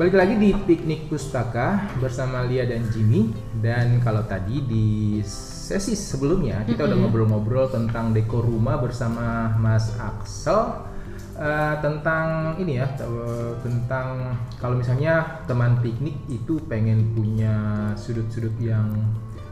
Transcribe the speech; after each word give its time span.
balik 0.00 0.16
lagi 0.16 0.34
di 0.40 0.56
piknik 0.56 1.12
pustaka 1.12 1.92
bersama 2.00 2.48
Lia 2.48 2.64
dan 2.64 2.88
Jimmy 2.88 3.28
dan 3.60 4.00
kalau 4.00 4.24
tadi 4.24 4.64
di 4.64 5.20
sesi 5.20 5.92
sebelumnya 5.92 6.64
kita 6.64 6.88
udah 6.88 6.96
ngobrol-ngobrol 6.96 7.68
tentang 7.68 8.16
dekor 8.16 8.40
rumah 8.40 8.80
bersama 8.80 9.52
Mas 9.60 9.92
Axel 10.00 10.88
eh, 11.36 11.74
tentang 11.84 12.56
ini 12.56 12.80
ya 12.80 12.88
t- 12.96 13.04
tentang 13.60 14.32
kalau 14.56 14.80
misalnya 14.80 15.44
teman 15.44 15.76
piknik 15.84 16.16
itu 16.32 16.56
pengen 16.64 17.12
punya 17.12 17.52
sudut-sudut 17.92 18.56
yang 18.56 18.88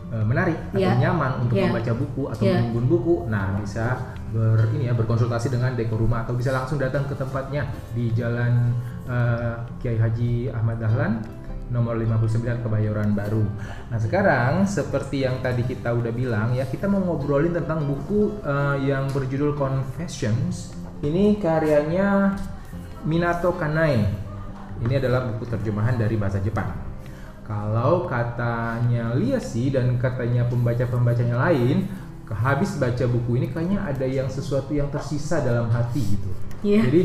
eh, 0.09 0.25
menarik 0.25 0.57
atau 0.73 0.80
Iya. 0.80 0.96
nyaman 0.96 1.45
untuk 1.45 1.61
Iya. 1.61 1.69
membaca 1.69 1.93
buku 1.93 2.23
atau 2.33 2.43
Iya. 2.49 2.57
menimbun 2.65 2.87
buku 2.89 3.15
nah 3.29 3.53
bisa 3.61 4.17
ber 4.33 4.64
ini 4.72 4.89
ya 4.89 4.96
berkonsultasi 4.96 5.53
dengan 5.53 5.77
dekor 5.77 6.00
rumah 6.00 6.25
atau 6.25 6.33
bisa 6.33 6.53
langsung 6.53 6.80
datang 6.80 7.05
ke 7.05 7.13
tempatnya 7.13 7.69
di 7.93 8.08
Jalan 8.17 8.72
eh, 9.05 9.57
Kiai 9.79 9.99
Haji 9.99 10.50
Ahmad 10.50 10.82
Dahlan 10.82 11.23
nomor 11.68 12.00
59 12.00 12.64
Kebayoran 12.64 13.13
Baru. 13.13 13.45
Nah, 13.93 13.99
sekarang 14.00 14.64
seperti 14.64 15.29
yang 15.29 15.41
tadi 15.45 15.64
kita 15.64 15.93
udah 15.93 16.13
bilang 16.13 16.57
ya, 16.57 16.64
kita 16.64 16.89
mau 16.89 17.00
ngobrolin 17.00 17.53
tentang 17.53 17.85
buku 17.85 18.41
eh, 18.41 18.89
yang 18.89 19.09
berjudul 19.13 19.55
Confessions. 19.55 20.72
Ini 21.05 21.39
karyanya 21.39 22.35
Minato 23.05 23.55
Kanai. 23.55 24.03
Ini 24.79 24.95
adalah 24.99 25.29
buku 25.31 25.46
terjemahan 25.46 25.99
dari 25.99 26.17
bahasa 26.19 26.41
Jepang. 26.43 26.71
Kalau 27.49 28.05
katanya 28.05 29.17
Lia 29.17 29.41
sih 29.41 29.72
dan 29.72 29.97
katanya 29.97 30.45
pembaca-pembacanya 30.53 31.36
lain, 31.49 31.89
habis 32.28 32.77
baca 32.77 33.08
buku 33.08 33.41
ini 33.41 33.48
kayaknya 33.48 33.89
ada 33.89 34.05
yang 34.05 34.28
sesuatu 34.28 34.77
yang 34.77 34.92
tersisa 34.92 35.41
dalam 35.41 35.72
hati 35.72 36.02
gitu. 36.05 36.28
Iya. 36.59 36.81
Jadi 36.84 37.03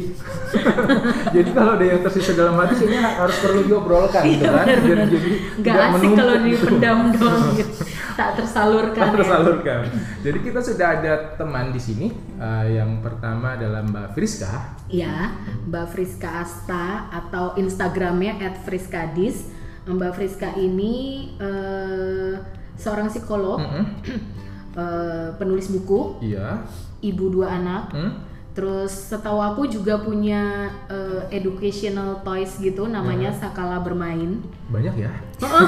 jadi 1.36 1.50
kalau 1.54 1.72
ada 1.78 1.86
yang 1.86 2.02
tersisa 2.02 2.34
dalam 2.34 2.58
hati 2.58 2.74
kayaknya 2.76 3.02
harus 3.16 3.38
perlu 3.38 3.62
diobrolkan 3.64 4.22
gitu 4.26 4.42
Iya, 4.42 4.50
kan. 4.50 4.66
benar, 4.66 4.80
Jadi, 4.82 5.12
jadi 5.14 5.32
Nggak 5.62 5.76
asik 5.86 6.12
kalau 6.12 6.34
gitu. 6.34 6.46
dipendam 6.48 6.98
doang 7.14 7.46
gitu. 7.54 7.74
Tak 8.14 8.30
tersalurkan. 8.34 9.02
Tak 9.02 9.10
ya. 9.10 9.16
tersalurkan. 9.16 9.80
Jadi 10.22 10.38
kita 10.40 10.60
sudah 10.62 10.88
ada 10.92 11.14
teman 11.34 11.66
di 11.70 11.78
sini. 11.78 12.08
Eh, 12.36 12.66
yang 12.78 13.02
pertama 13.02 13.54
adalah 13.54 13.82
Mbak 13.82 14.14
Friska. 14.14 14.78
Ya, 14.86 15.34
Mbak 15.66 15.86
Friska 15.88 16.30
Asta 16.40 16.86
atau 17.10 17.54
Instagramnya 17.54 18.38
@friskadis. 18.62 19.50
Mbak 19.84 20.12
Friska 20.14 20.54
ini 20.56 20.94
eh, 21.36 22.38
seorang 22.74 23.10
psikolog, 23.10 23.60
Mm-mm. 23.60 23.86
eh, 24.82 25.30
penulis 25.36 25.70
buku, 25.70 26.22
Iya. 26.22 26.66
ibu 27.02 27.30
dua 27.30 27.54
anak. 27.54 27.94
Hmm? 27.94 28.14
Terus 28.54 28.94
setahu 29.10 29.42
aku 29.42 29.66
juga 29.66 29.98
punya 29.98 30.70
eh, 30.86 31.26
educational 31.34 32.22
toys 32.22 32.54
gitu, 32.62 32.86
namanya 32.86 33.34
Sakala 33.34 33.82
Bermain. 33.82 34.40
Banyak 34.70 34.94
ya. 34.94 35.12
Oh, 35.42 35.68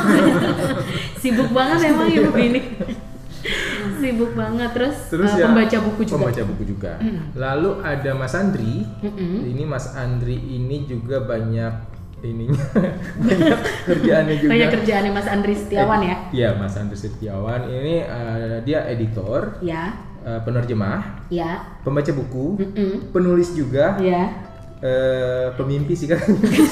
sibuk 1.21 1.49
banget 1.49 1.89
emang 1.89 2.09
ibu 2.13 2.31
ini. 2.37 2.61
sibuk 4.01 4.33
banget 4.33 4.69
terus, 4.73 4.97
Terus 5.09 5.31
ya 5.37 5.49
pembaca 5.49 5.77
buku 5.81 6.01
juga. 6.05 6.13
Pembaca 6.17 6.41
buku 6.45 6.63
juga. 6.65 6.91
Lalu 7.33 7.69
ada 7.81 8.11
Mas 8.13 8.33
Andri. 8.37 8.85
Mm-mm. 9.01 9.49
Ini 9.49 9.63
Mas 9.65 9.85
Andri 9.93 10.37
ini 10.37 10.85
juga 10.85 11.21
banyak 11.25 11.94
ininya 12.25 12.57
banyak 13.21 13.59
kerjaannya 13.85 14.35
juga. 14.37 14.49
Banyak 14.51 14.69
kerjaannya 14.73 15.11
Mas 15.11 15.27
Andri 15.27 15.53
Setiawan 15.53 15.99
ya. 16.01 16.15
Iya, 16.29 16.49
Mas 16.57 16.75
Andri 16.75 16.97
Setiawan 16.97 17.61
ini 17.67 18.01
eh, 18.01 18.57
dia 18.61 18.83
editor, 18.85 19.61
Ya, 19.61 19.93
eh, 20.21 20.41
penerjemah, 20.41 21.29
ya, 21.29 21.77
pembaca 21.81 22.09
buku, 22.09 22.57
mm-mm, 22.57 22.91
penulis 23.09 23.53
juga, 23.53 23.95
ya. 23.97 24.33
eh, 24.79 25.47
pemimpi 25.53 25.93
sih 25.93 26.09
kan. 26.09 26.19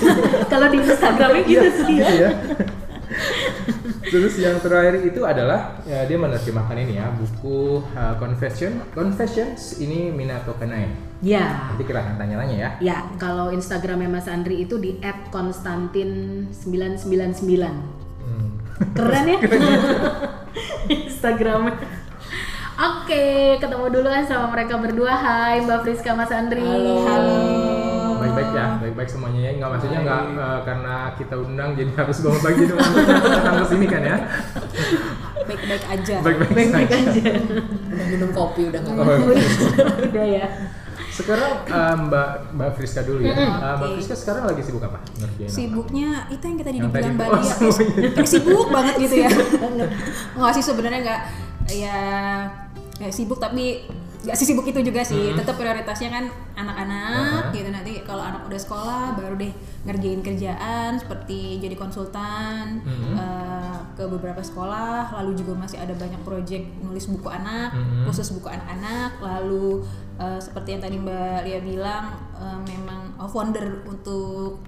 Kalau 0.51 0.67
di 0.67 0.77
Instagramnya 0.81 1.41
gitu 1.45 1.69
sih 1.83 1.97
ya. 2.01 2.29
Ya. 4.03 4.11
Terus 4.11 4.35
yang 4.35 4.59
terakhir 4.59 4.99
itu 4.99 5.23
adalah 5.23 5.79
ya, 5.87 6.03
dia 6.03 6.19
menerjemahkan 6.19 6.75
ini 6.75 6.99
ya 6.99 7.07
buku 7.15 7.79
uh, 7.95 8.19
Confession 8.19 8.83
Confessions 8.91 9.79
ini 9.79 10.11
Minato 10.11 10.51
Kanai. 10.59 10.91
Ya, 11.23 11.71
Nanti 11.71 11.87
kita 11.87 12.03
akan 12.03 12.19
tanya-tanya 12.19 12.55
ya. 12.59 12.69
ya. 12.83 12.97
Kalau 13.15 13.47
Instagramnya 13.55 14.11
Mas 14.11 14.27
Andri 14.27 14.67
itu 14.67 14.75
di 14.75 14.99
@konstantin999. 15.31 17.63
Hmm. 18.19 18.59
Keren 18.91 19.25
ya? 19.31 19.39
Instagramnya. 21.07 21.79
Oke, 22.73 23.55
ketemu 23.55 23.85
dulu 23.87 24.11
kan 24.11 24.27
sama 24.27 24.51
mereka 24.51 24.83
berdua. 24.83 25.15
Hai 25.15 25.63
Mbak 25.63 25.87
Friska 25.87 26.11
Mas 26.11 26.35
Andri. 26.35 26.67
Halo. 27.07 27.72
Baik-baik 28.23 28.49
ya, 28.51 28.65
baik-baik 28.79 29.09
semuanya 29.09 29.41
ya. 29.41 29.51
Nggak 29.53 29.69
maksudnya 29.69 29.99
nggak 30.01 30.21
uh, 30.33 30.59
karena 30.63 30.93
kita 31.13 31.35
undang 31.35 31.69
jadi 31.75 31.91
harus 31.99 32.17
bawa 32.19 32.37
pagi 32.39 32.63
dong 32.63 32.79
datang 32.79 33.55
ke 33.59 33.65
sini 33.67 33.85
kan 33.85 34.01
ya. 34.01 34.17
Baik-baik 35.43 35.83
aja. 35.85 36.15
Baik-baik 36.19 36.51
Baik-baik 36.55 36.89
saja. 36.89 37.11
aja. 37.11 37.31
Udah 37.85 38.05
minum 38.07 38.29
kopi 38.31 38.61
udah 38.67 38.79
nggak 38.79 38.95
Oh, 38.95 39.17
udah, 39.27 39.47
udah 40.07 40.25
ya. 40.25 40.45
Sekarang 41.09 41.51
uh, 41.67 41.95
Mbak 41.99 42.29
Mbak 42.53 42.69
Friska 42.73 43.01
dulu 43.03 43.21
ya. 43.21 43.33
Mm-mm. 43.33 43.51
Uh, 43.53 43.73
Mbak. 43.77 43.87
Friska 43.97 44.15
sekarang 44.17 44.43
lagi 44.49 44.61
sibuk 44.63 44.81
apa? 44.81 44.99
Ngerjain 45.13 45.45
apa? 45.45 45.53
Sibuknya 45.53 46.09
itu 46.27 46.43
yang 46.43 46.57
kita 46.57 46.69
tadi 46.69 46.77
Yang 46.79 46.87
dibilang 46.89 47.03
tadi- 47.13 47.17
Mbak 47.19 48.17
oh, 48.17 48.25
sibuk 48.25 48.67
banget 48.71 48.95
gitu 48.97 49.15
ya. 49.21 49.29
Nggak 50.33 50.51
sih 50.55 50.63
sebenarnya 50.63 50.99
nggak 51.03 51.21
ya 51.69 51.99
kayak 52.93 53.13
sibuk 53.13 53.37
tapi 53.37 53.85
nggak 54.23 54.33
sih 54.33 54.45
sibuk 54.45 54.63
itu 54.63 54.79
juga 54.81 55.03
sih. 55.03 55.31
Tetap 55.31 55.53
prioritasnya 55.53 56.09
kan 56.09 56.25
anak-anak 56.55 57.11
Uh-huh. 57.43 57.53
gitu 57.53 57.69
nanti 57.69 58.01
kalau 58.01 58.21
anak 58.21 58.43
udah 58.43 58.55
sekolah 58.57 59.03
baru 59.13 59.35
deh 59.35 59.51
ngerjain 59.83 60.21
kerjaan 60.21 60.95
seperti 60.95 61.59
jadi 61.59 61.75
konsultan 61.75 62.79
Mhm. 62.79 63.13
eh, 63.13 63.77
ke 63.93 64.03
beberapa 64.05 64.39
sekolah 64.39 65.11
lalu 65.13 65.35
juga 65.35 65.53
masih 65.57 65.77
ada 65.77 65.91
banyak 65.93 66.17
proyek 66.23 66.63
nulis 66.79 67.05
buku 67.05 67.27
anak 67.27 67.73
Mhm. 67.73 68.07
khusus 68.07 68.31
buku 68.31 68.47
anak-anak 68.47 69.19
lalu 69.19 69.83
eh, 70.15 70.39
seperti 70.39 70.67
yang 70.71 70.81
tadi 70.81 70.97
Mbak 70.97 71.39
Lia 71.43 71.59
bilang 71.59 72.05
eh, 72.33 72.59
memang 72.63 73.01
founder 73.25 73.83
untuk 73.83 74.61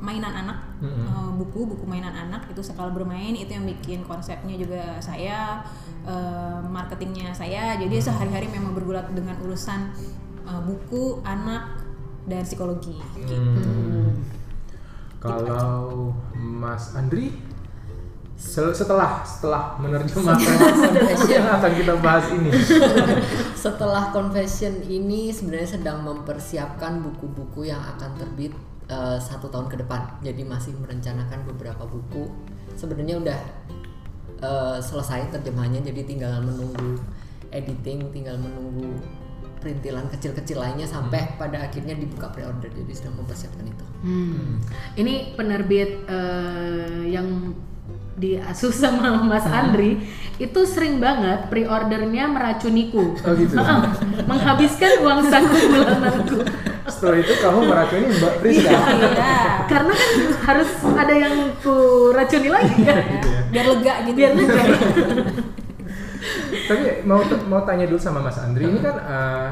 mainan 0.00 0.32
anak 0.32 0.58
Mhm. 0.80 1.04
eh, 1.06 1.30
buku 1.36 1.68
buku 1.68 1.84
mainan 1.84 2.12
anak 2.12 2.48
itu 2.48 2.60
sekali 2.60 2.88
bermain 2.90 3.32
itu 3.32 3.48
yang 3.48 3.68
bikin 3.68 4.00
konsepnya 4.02 4.56
juga 4.56 4.96
saya 4.98 5.60
eh, 6.02 6.58
marketingnya 6.64 7.30
saya 7.30 7.76
jadi 7.76 8.00
sehari-hari 8.00 8.48
memang 8.48 8.72
bergulat 8.72 9.12
dengan 9.12 9.36
urusan 9.44 9.92
eh, 10.40 10.60
buku 10.64 11.20
anak 11.22 11.84
dan 12.24 12.40
psikologi 12.42 12.96
Hmm. 13.28 14.16
Kalau 15.20 16.16
Mas 16.32 16.96
Andri 16.96 17.28
setelah 18.40 19.20
setelah 19.20 19.76
menerjemahkan 19.76 20.56
yang 21.28 21.44
akan 21.44 21.72
kita 21.76 21.92
bahas 22.00 22.24
ini. 22.32 22.48
Setelah 23.52 24.08
confession 24.16 24.80
ini 24.80 25.28
sebenarnya 25.28 25.76
sedang 25.76 26.00
mempersiapkan 26.00 27.04
buku-buku 27.04 27.68
yang 27.68 27.84
akan 27.84 28.16
terbit 28.16 28.56
eh, 28.90 29.18
satu 29.22 29.46
tahun 29.46 29.70
ke 29.70 29.86
depan. 29.86 30.20
Jadi 30.26 30.42
masih 30.42 30.74
merencanakan 30.82 31.46
beberapa 31.46 31.86
buku. 31.86 32.26
Sebenarnya 32.74 33.22
udah 33.22 33.40
eh, 34.42 34.78
selesai 34.82 35.30
terjemahannya, 35.30 35.86
jadi 35.86 36.02
tinggal 36.02 36.42
menunggu 36.42 36.98
editing, 37.54 38.10
tinggal 38.10 38.36
menunggu 38.38 38.98
perintilan 39.60 40.08
kecil-kecil 40.08 40.56
lainnya 40.56 40.88
sampai 40.88 41.36
pada 41.36 41.68
akhirnya 41.68 41.94
dibuka 41.94 42.32
pre-order. 42.32 42.72
Jadi 42.72 42.92
sedang 42.96 43.20
mempersiapkan 43.20 43.68
itu. 43.68 43.84
Hmm. 44.02 44.58
Ini 44.96 45.36
penerbit 45.36 46.08
eh, 46.08 47.04
yang 47.12 47.54
diasuh 48.20 48.72
sama 48.72 49.16
Mas 49.24 49.48
Andri 49.48 49.96
itu 50.36 50.60
sering 50.68 51.00
banget 51.00 51.48
pre-ordernya 51.48 52.28
meracuniku. 52.28 53.16
Oh 53.16 53.32
gitu. 53.36 53.56
Heeh. 53.60 53.80
Menghabiskan 54.28 54.92
uang 55.04 55.20
saku 55.28 55.56
bulananku. 55.72 56.38
Setelah 56.90 57.18
itu 57.22 57.32
kamu 57.38 57.58
meracuni 57.64 58.06
Mbak 58.10 58.34
Friska. 58.42 58.70
iya 58.70 59.34
Karena 59.70 59.92
kan 59.94 60.10
harus 60.50 60.70
ada 60.98 61.14
yang 61.14 61.34
ku 61.62 61.74
racuni 62.10 62.48
lagi 62.50 62.76
kan. 62.82 62.98
Gitu 63.00 63.28
ya. 63.30 63.40
biar 63.50 63.66
lega 63.70 63.94
gitu 64.06 64.18
Biar 64.18 64.32
lega. 64.34 64.62
Tapi 66.70 66.84
mau 67.02 67.20
mau 67.50 67.60
tanya 67.66 67.86
dulu 67.86 67.98
sama 67.98 68.20
Mas 68.22 68.38
Andri 68.38 68.66
ini 68.66 68.78
kan 68.78 68.96
eh, 68.98 69.48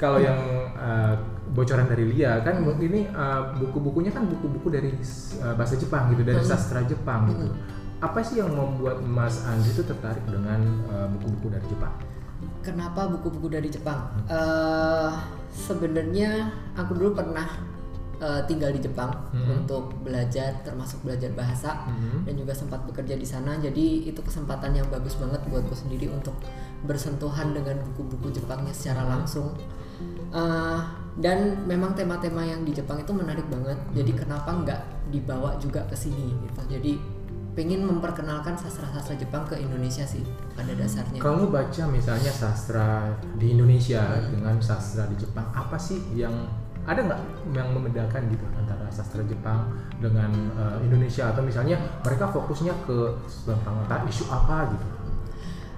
kalau 0.00 0.18
yang 0.18 0.38
eh, 0.74 1.14
bocoran 1.50 1.86
dari 1.90 2.06
Lia 2.10 2.40
kan 2.42 2.62
ini 2.80 3.06
eh, 3.06 3.40
buku-bukunya 3.60 4.10
kan 4.10 4.26
buku-buku 4.26 4.72
dari 4.72 4.90
eh, 4.96 5.54
bahasa 5.54 5.76
Jepang 5.76 6.10
gitu, 6.14 6.22
dari 6.26 6.42
sastra 6.42 6.82
Jepang 6.86 7.30
gitu. 7.30 7.54
Apa 8.00 8.24
sih 8.24 8.40
yang 8.40 8.50
membuat 8.56 9.04
Mas 9.04 9.44
Andri 9.44 9.76
itu 9.76 9.84
tertarik 9.84 10.24
dengan 10.24 10.64
buku-buku 11.20 11.52
dari 11.52 11.66
Jepang? 11.68 11.92
Kenapa 12.64 13.08
buku-buku 13.08 13.52
dari 13.52 13.68
Jepang? 13.68 14.24
Eh, 14.24 15.12
Sebenarnya 15.50 16.48
aku 16.74 16.94
dulu 16.94 17.14
pernah 17.14 17.46
eh, 18.20 18.44
tinggal 18.44 18.68
di 18.68 18.84
Jepang 18.84 19.08
Hmm. 19.32 19.64
untuk 19.64 19.96
belajar, 20.04 20.60
termasuk 20.60 21.00
belajar 21.00 21.32
bahasa 21.32 21.88
Hmm. 21.88 22.20
dan 22.28 22.36
juga 22.36 22.52
sempat 22.52 22.84
bekerja 22.84 23.16
di 23.16 23.24
sana. 23.24 23.56
Jadi 23.56 24.04
itu 24.04 24.20
kesempatan 24.20 24.76
yang 24.76 24.84
bagus 24.92 25.16
banget 25.16 25.40
buatku 25.48 25.72
sendiri 25.72 26.12
untuk 26.12 26.36
bersentuhan 26.84 27.56
dengan 27.56 27.80
buku-buku 27.80 28.28
Jepangnya 28.28 28.76
secara 28.76 29.08
langsung. 29.08 29.56
Eh, 30.30 30.78
dan 31.16 31.64
memang 31.64 31.92
tema-tema 31.92 32.40
yang 32.40 32.62
di 32.62 32.70
Jepang 32.70 32.96
itu 32.96 33.10
menarik 33.10 33.44
banget 33.50 33.76
jadi 33.90 34.14
kenapa 34.14 34.48
nggak 34.54 34.80
dibawa 35.10 35.58
juga 35.58 35.82
ke 35.84 35.92
sini 35.92 36.32
gitu 36.38 36.60
jadi 36.70 36.92
pengen 37.52 37.82
memperkenalkan 37.82 38.54
sastra-sastra 38.54 39.18
Jepang 39.18 39.42
ke 39.46 39.58
Indonesia 39.58 40.06
sih 40.06 40.22
pada 40.54 40.70
dasarnya 40.74 41.18
Kalau 41.18 41.50
baca 41.50 41.82
misalnya 41.90 42.30
sastra 42.30 43.10
di 43.36 43.52
Indonesia 43.58 44.00
dengan 44.30 44.56
sastra 44.62 45.10
di 45.10 45.16
Jepang, 45.18 45.46
apa 45.50 45.74
sih 45.74 45.98
yang 46.14 46.32
ada 46.88 47.04
nggak 47.04 47.20
yang 47.52 47.68
membedakan 47.76 48.30
gitu 48.32 48.46
antara 48.56 48.88
sastra 48.88 49.20
Jepang 49.26 49.68
dengan 50.00 50.30
eh, 50.56 50.76
Indonesia 50.86 51.28
atau 51.28 51.42
misalnya 51.44 51.76
mereka 52.06 52.30
fokusnya 52.30 52.72
ke 52.86 52.98
tentang 53.44 54.02
isu 54.08 54.24
apa 54.30 54.70
gitu? 54.72 54.86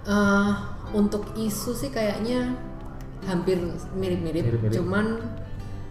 Eh, 0.03 0.51
untuk 0.93 1.25
isu 1.39 1.73
sih 1.73 1.91
kayaknya 1.91 2.53
hampir 3.23 3.55
mirip-mirip, 3.95 4.67
cuman 4.75 5.23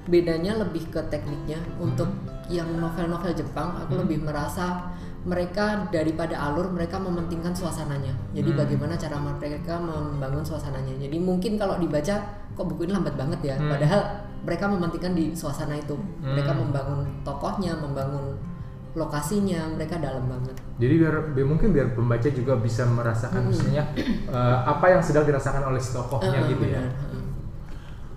bedanya 0.08 0.60
lebih 0.60 0.90
ke 0.92 1.00
tekniknya. 1.08 1.58
Untuk 1.80 2.12
yang 2.52 2.68
novel-novel 2.76 3.32
Jepang, 3.32 3.80
aku 3.80 3.96
Hmm. 3.96 4.04
lebih 4.04 4.20
merasa 4.28 4.92
mereka 5.22 5.86
daripada 5.94 6.34
alur 6.34 6.74
mereka 6.74 6.98
mementingkan 6.98 7.54
suasananya. 7.54 8.10
Jadi 8.34 8.50
Hmm. 8.54 8.60
bagaimana 8.66 8.94
cara 8.98 9.22
mereka 9.22 9.78
membangun 9.78 10.42
suasananya. 10.42 10.98
Jadi 10.98 11.18
mungkin 11.22 11.62
kalau 11.62 11.78
dibaca 11.78 12.16
kok 12.52 12.66
buku 12.66 12.90
ini 12.90 12.98
lambat 12.98 13.14
banget 13.14 13.40
ya, 13.46 13.56
Hmm. 13.56 13.70
padahal 13.70 14.02
mereka 14.42 14.66
mementingkan 14.66 15.14
di 15.14 15.38
suasana 15.38 15.78
itu. 15.78 15.94
Mereka 16.20 16.52
Hmm. 16.52 16.60
membangun 16.66 17.06
tokohnya, 17.22 17.78
membangun 17.78 18.34
lokasinya, 18.92 19.72
mereka 19.72 20.02
dalam 20.02 20.28
banget. 20.28 20.58
Jadi 20.76 20.94
biar, 21.00 21.16
biar 21.32 21.48
mungkin 21.48 21.72
biar 21.72 21.96
pembaca 21.96 22.28
juga 22.28 22.60
bisa 22.60 22.84
merasakan 22.84 23.48
misalnya 23.48 23.88
eh, 24.28 24.58
apa 24.68 24.86
yang 24.90 25.00
sedang 25.00 25.24
dirasakan 25.24 25.64
oleh 25.64 25.80
si 25.80 25.94
tokohnya 25.94 26.44
Eh, 26.44 26.50
gitu 26.50 26.66
ya. 26.66 26.82
benar. 26.82 26.92
Eh. 27.16 27.26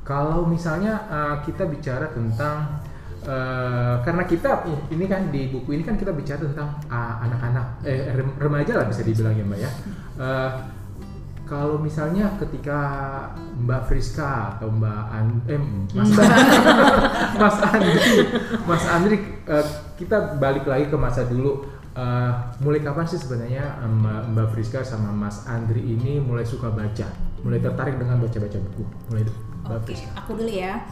Kalau 0.04 0.44
misalnya 0.44 1.00
uh, 1.08 1.36
kita 1.40 1.64
bicara 1.64 2.12
tentang 2.12 2.83
uh, 3.24 4.00
karena 4.00 4.22
kita 4.24 4.64
ini 4.88 5.04
kan 5.04 5.28
di 5.28 5.48
buku 5.48 5.74
ini 5.74 5.82
kan 5.82 5.96
kita 5.96 6.12
bicara 6.12 6.44
tentang 6.44 6.76
uh, 6.88 7.14
anak-anak 7.24 7.66
eh 7.82 8.12
rem- 8.12 8.36
remaja 8.38 8.72
lah 8.78 8.86
bisa 8.86 9.02
dibilang 9.02 9.34
ya 9.34 9.44
Mbak 9.44 9.60
ya. 9.60 9.70
Uh, 10.14 10.50
kalau 11.44 11.76
misalnya 11.76 12.32
ketika 12.40 12.80
Mbak 13.60 13.82
Friska 13.84 14.56
atau 14.56 14.72
Mbak 14.72 15.02
An 15.12 15.26
eh 15.44 15.60
Mas 15.92 16.08
Mas 17.40 17.56
Andri 17.60 18.00
Mas 18.64 18.84
Andri 18.88 19.16
uh, 19.44 19.66
kita 19.94 20.40
balik 20.40 20.64
lagi 20.64 20.88
ke 20.88 20.96
masa 20.96 21.24
dulu 21.24 21.72
Uh, 21.94 22.34
mulai 22.58 22.82
kapan 22.82 23.06
sih 23.06 23.22
sebenarnya 23.22 23.78
Mbak 23.86 24.34
Mbak 24.34 24.46
Friska 24.50 24.82
sama 24.82 25.14
Mas 25.14 25.46
Andri 25.46 25.78
ini 25.78 26.18
mulai 26.18 26.42
suka 26.42 26.66
baca, 26.66 27.06
mulai 27.46 27.62
tertarik 27.62 28.02
dengan 28.02 28.18
baca-baca 28.18 28.58
buku, 28.66 28.82
mulai 29.14 29.22
Mbak 29.22 29.78
Oke, 29.78 29.94
Friska. 29.94 30.10
aku 30.18 30.34
dulu 30.34 30.50
ya. 30.50 30.82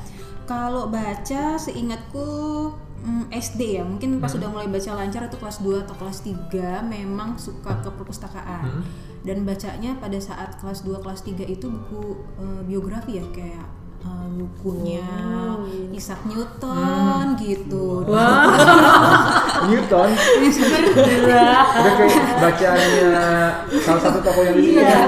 Kalau 0.53 0.85
baca 0.87 1.57
seingatku 1.57 2.29
mm, 3.01 3.33
SD 3.33 3.61
ya, 3.73 3.83
mungkin 3.83 4.21
pas 4.21 4.29
Hmm. 4.29 4.37
sudah 4.37 4.49
mulai 4.49 4.69
baca 4.69 4.91
lancar 4.95 5.25
itu 5.25 5.35
kelas 5.35 5.59
2 5.59 5.81
atau 5.81 5.97
kelas 5.97 6.19
3 6.21 6.85
memang 6.85 7.35
suka 7.37 7.81
ke 7.81 7.89
perpustakaan. 7.89 8.69
Hmm. 8.69 8.85
Dan 9.23 9.43
bacanya 9.43 9.97
pada 9.97 10.19
saat 10.19 10.61
kelas 10.61 10.85
2 10.85 11.01
kelas 11.01 11.25
3 11.25 11.47
itu 11.47 11.67
buku 11.67 12.03
eh, 12.37 12.61
biografi 12.63 13.17
ya 13.17 13.25
kayak 13.33 13.65
eh, 14.03 14.29
bukunya 14.31 15.09
Oh. 15.57 15.65
Isaac 15.91 16.21
Hmm. 16.21 16.31
Newton 16.31 17.25
gitu. 17.39 18.05
Newton 19.69 20.09
udah 21.23 21.95
kayak 21.97 22.27
bacaannya 22.39 23.11
salah 23.79 24.01
satu 24.01 24.19
tokoh 24.21 24.43
yang 24.43 24.57
sini 24.57 24.71
Iya. 24.73 24.99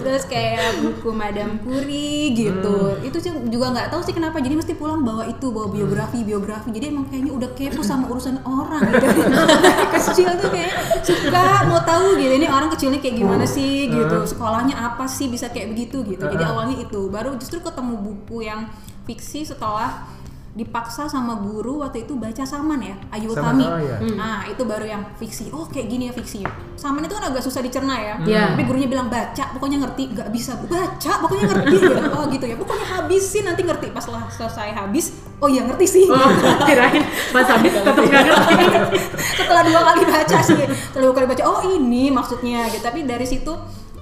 Terus 0.00 0.24
kayak 0.26 0.80
buku 0.80 1.10
Madame 1.10 1.58
Curie 1.60 2.32
gitu. 2.32 2.76
Hmm. 2.94 3.06
Itu 3.06 3.18
sih 3.18 3.32
juga 3.48 3.72
nggak 3.72 3.88
tahu 3.90 4.00
sih 4.02 4.12
kenapa. 4.12 4.38
Jadi 4.38 4.54
mesti 4.54 4.72
pulang 4.74 5.00
bawa 5.00 5.24
itu, 5.24 5.48
bawa 5.48 5.68
biografi, 5.68 6.22
biografi. 6.22 6.70
Jadi 6.70 6.90
emang 6.90 7.08
kayaknya 7.08 7.32
udah 7.32 7.50
kepo 7.54 7.80
sama 7.80 8.06
urusan 8.06 8.42
orang 8.42 8.84
gitu. 8.92 9.20
Kecil 9.94 10.28
tuh 10.38 10.50
kayak 10.50 10.72
suka 11.02 11.42
mau 11.66 11.80
tahu 11.82 12.18
gitu. 12.18 12.32
Ini 12.36 12.46
orang 12.46 12.70
kecilnya 12.70 12.98
kayak 12.98 13.16
gimana 13.16 13.44
sih 13.44 13.88
gitu. 13.88 14.16
Sekolahnya 14.24 14.76
apa 14.76 15.04
sih 15.06 15.26
bisa 15.26 15.48
kayak 15.48 15.74
begitu 15.74 16.02
gitu. 16.04 16.24
Jadi 16.24 16.42
Hmm. 16.42 16.52
awalnya 16.52 16.76
itu. 16.78 17.00
Baru 17.08 17.34
justru 17.36 17.58
ketemu 17.60 17.94
buku 17.96 18.44
yang 18.44 18.68
fiksi 19.04 19.42
setelah 19.42 20.06
dipaksa 20.50 21.06
sama 21.06 21.38
guru 21.38 21.78
waktu 21.78 22.02
itu 22.02 22.18
baca 22.18 22.42
Saman 22.42 22.82
ya 22.82 22.98
Ayu 23.14 23.30
Utami. 23.30 23.62
iya. 23.62 24.02
Nah 24.18 24.42
itu 24.50 24.66
baru 24.66 24.82
yang 24.82 25.06
fiksi. 25.14 25.46
Oh 25.54 25.62
kayak 25.70 25.86
gini 25.86 26.10
ya 26.10 26.12
fiksi. 26.12 26.42
Saman 26.74 27.06
itu 27.06 27.14
kan 27.14 27.30
agak 27.30 27.38
susah 27.46 27.62
dicerna 27.62 27.94
ya. 27.94 28.14
Iya. 28.26 28.42
Tapi 28.58 28.66
gurunya 28.66 28.90
bilang 28.90 29.06
baca, 29.06 29.54
pokoknya 29.54 29.78
ngerti. 29.86 30.10
Gak 30.10 30.28
bisa 30.34 30.58
baca, 30.58 31.12
pokoknya 31.22 31.44
ngerti. 31.54 31.76
gitu. 31.78 31.94
Oh 32.18 32.26
gitu 32.26 32.44
ya. 32.50 32.56
Pokoknya 32.58 32.86
habisin 32.98 33.46
nanti 33.46 33.62
ngerti. 33.62 33.94
Pas 33.94 34.02
lah 34.10 34.26
selesai 34.26 34.74
habis, 34.74 35.14
oh 35.38 35.46
iya 35.46 35.62
ngerti 35.70 35.86
sih. 35.86 36.04
Oh, 36.10 36.18
kirain 36.66 37.02
Mas 37.30 37.46
Abis 37.46 37.70
tetap 37.70 37.94
nggak 37.94 38.22
ngerti. 38.26 38.54
Setelah 39.38 39.62
dua 39.62 39.80
kali 39.86 40.02
baca 40.02 40.38
sih, 40.42 40.58
setelah 40.66 41.02
dua 41.06 41.14
kali 41.14 41.26
baca, 41.30 41.42
oh 41.46 41.62
ini 41.62 42.10
maksudnya 42.10 42.66
gitu. 42.74 42.82
Tapi 42.82 43.06
dari 43.06 43.26
situ 43.26 43.54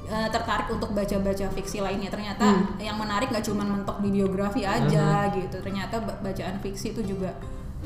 eh, 0.08 0.28
tertarik 0.28 0.68
untuk 0.68 0.90
baca-baca 0.90 1.46
fiksi 1.50 1.78
lainnya. 1.78 2.08
Ternyata 2.08 2.44
yang 2.78 2.96
menarik 2.96 3.28
gak 3.28 3.44
cuma 3.44 3.62
mentok 3.62 4.00
di 4.00 4.10
biografi 4.10 4.64
aja 4.64 5.28
gitu. 5.30 5.56
Ternyata 5.58 6.00
ba- 6.00 6.18
bacaan 6.18 6.56
fiksi 6.58 6.92
itu 6.92 7.04
juga 7.06 7.36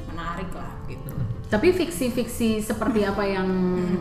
menarik 0.07 0.49
lah 0.53 0.73
gitu. 0.87 1.11
Tapi 1.49 1.69
fiksi-fiksi 1.69 2.63
seperti 2.63 3.05
apa 3.05 3.21
yang 3.23 3.49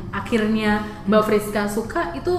akhirnya 0.09 0.79
Mbak 1.03 1.23
Friska 1.25 1.67
suka 1.67 2.13
itu 2.13 2.31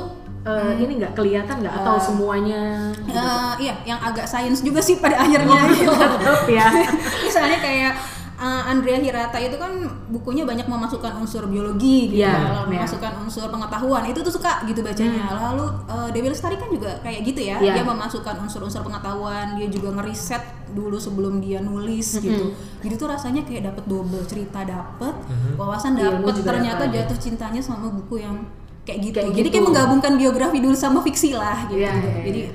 eh, 0.42 0.72
ini 0.78 0.98
nggak 0.98 1.12
kelihatan 1.12 1.60
nggak 1.60 1.74
atau 1.76 1.96
semuanya 1.98 2.90
Eh, 3.04 3.52
iya, 3.60 3.74
yang 3.84 4.00
agak 4.00 4.24
sains 4.24 4.58
juga 4.58 4.80
sih 4.80 4.96
pada 4.96 5.20
akhirnya. 5.20 5.68
gitu. 5.68 5.92
tetap 6.16 6.48
ya? 6.48 6.66
Misalnya 7.28 7.58
kayak 7.60 7.92
uh, 8.42 8.62
Andrea 8.66 8.98
Hirata 8.98 9.38
itu 9.38 9.54
kan 9.54 9.70
bukunya 10.10 10.42
banyak 10.42 10.66
memasukkan 10.66 11.14
unsur 11.14 11.46
biologi 11.46 12.10
gitu, 12.10 12.26
Iya, 12.26 12.34
kalau 12.34 12.66
iya. 12.66 12.82
memasukkan 12.82 13.12
unsur 13.22 13.46
pengetahuan 13.46 14.02
itu 14.10 14.18
tuh 14.20 14.34
suka 14.34 14.66
gitu 14.66 14.82
bacanya. 14.82 15.30
Lalu 15.30 15.64
uh, 15.86 16.08
Dewi 16.10 16.28
Lestari 16.28 16.58
kan 16.58 16.66
juga 16.68 16.98
kayak 17.00 17.22
gitu 17.22 17.40
ya, 17.40 17.62
Iya. 17.62 17.78
dia 17.78 17.84
memasukkan 17.86 18.34
unsur-unsur 18.42 18.82
pengetahuan, 18.82 19.54
dia 19.54 19.70
juga 19.70 19.94
ngeriset 19.94 20.42
dulu 20.74 20.98
sebelum 20.98 21.38
dia 21.38 21.62
nulis 21.62 22.18
gitu. 22.18 22.50
Jadi 22.82 22.94
tuh 22.98 23.06
rasanya 23.06 23.46
kayak 23.46 23.70
dapet 23.70 23.84
double 23.86 24.24
cerita 24.26 24.66
dapet, 24.66 25.14
wawasan 25.54 25.94
Ilmu 25.94 26.26
dapet, 26.26 26.34
juga 26.42 26.48
ternyata 26.58 26.84
dapet. 26.90 26.94
jatuh 27.06 27.18
cintanya 27.22 27.62
sama 27.62 27.92
buku 27.94 28.18
yang 28.18 28.42
kayak 28.82 28.98
gitu. 28.98 29.16
Kayak 29.22 29.30
Jadi 29.38 29.46
gitu. 29.46 29.54
kayak 29.54 29.66
menggabungkan 29.70 30.12
biografi 30.18 30.58
dulu 30.58 30.74
sama 30.74 30.98
fiksi 31.06 31.38
lah 31.38 31.70
gitu. 31.70 31.78
Iya, 31.78 31.92
iya, 31.94 32.12
Jadi 32.26 32.40
iya. 32.50 32.52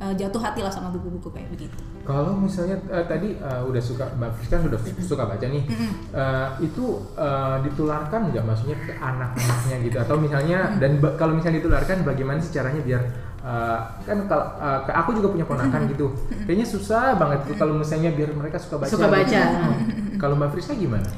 Uh, 0.00 0.14
jatuh 0.14 0.40
hati 0.42 0.60
lah 0.62 0.72
sama 0.72 0.88
buku-buku 0.92 1.28
kayak 1.32 1.48
begitu. 1.52 1.76
Kalau 2.06 2.38
misalnya 2.38 2.78
eh, 2.86 3.02
tadi 3.10 3.34
eh, 3.34 3.62
udah 3.66 3.82
suka 3.82 4.06
Mbak 4.14 4.30
Friska 4.38 4.62
sudah 4.62 4.78
suka 5.02 5.26
baca 5.26 5.42
nih, 5.42 5.66
eh, 6.14 6.48
itu 6.62 7.02
eh, 7.18 7.56
ditularkan 7.66 8.30
nggak 8.30 8.44
maksudnya 8.46 8.78
ke 8.78 8.94
anak-anaknya 8.94 9.76
gitu 9.90 9.96
atau 9.98 10.14
misalnya 10.14 10.70
dan 10.78 11.02
kalau 11.18 11.34
misalnya 11.34 11.58
ditularkan 11.58 12.06
bagaimana 12.06 12.38
sih 12.38 12.54
caranya 12.54 12.78
biar 12.78 13.02
eh, 13.42 13.80
kan 14.06 14.18
kalau 14.30 14.46
ke 14.86 14.92
aku 14.94 15.10
juga 15.18 15.28
punya 15.34 15.46
ponakan 15.50 15.90
gitu, 15.90 16.14
kayaknya 16.46 16.66
susah 16.70 17.18
banget 17.18 17.42
tuh 17.42 17.58
kalau 17.58 17.74
misalnya 17.74 18.14
biar 18.14 18.30
mereka 18.38 18.62
suka 18.62 18.86
baca. 18.86 18.90
Suka 18.94 19.06
baca. 19.10 19.26
gitu. 19.26 20.18
kalau 20.22 20.38
Mbak 20.38 20.50
Friska 20.54 20.78
gimana? 20.78 21.10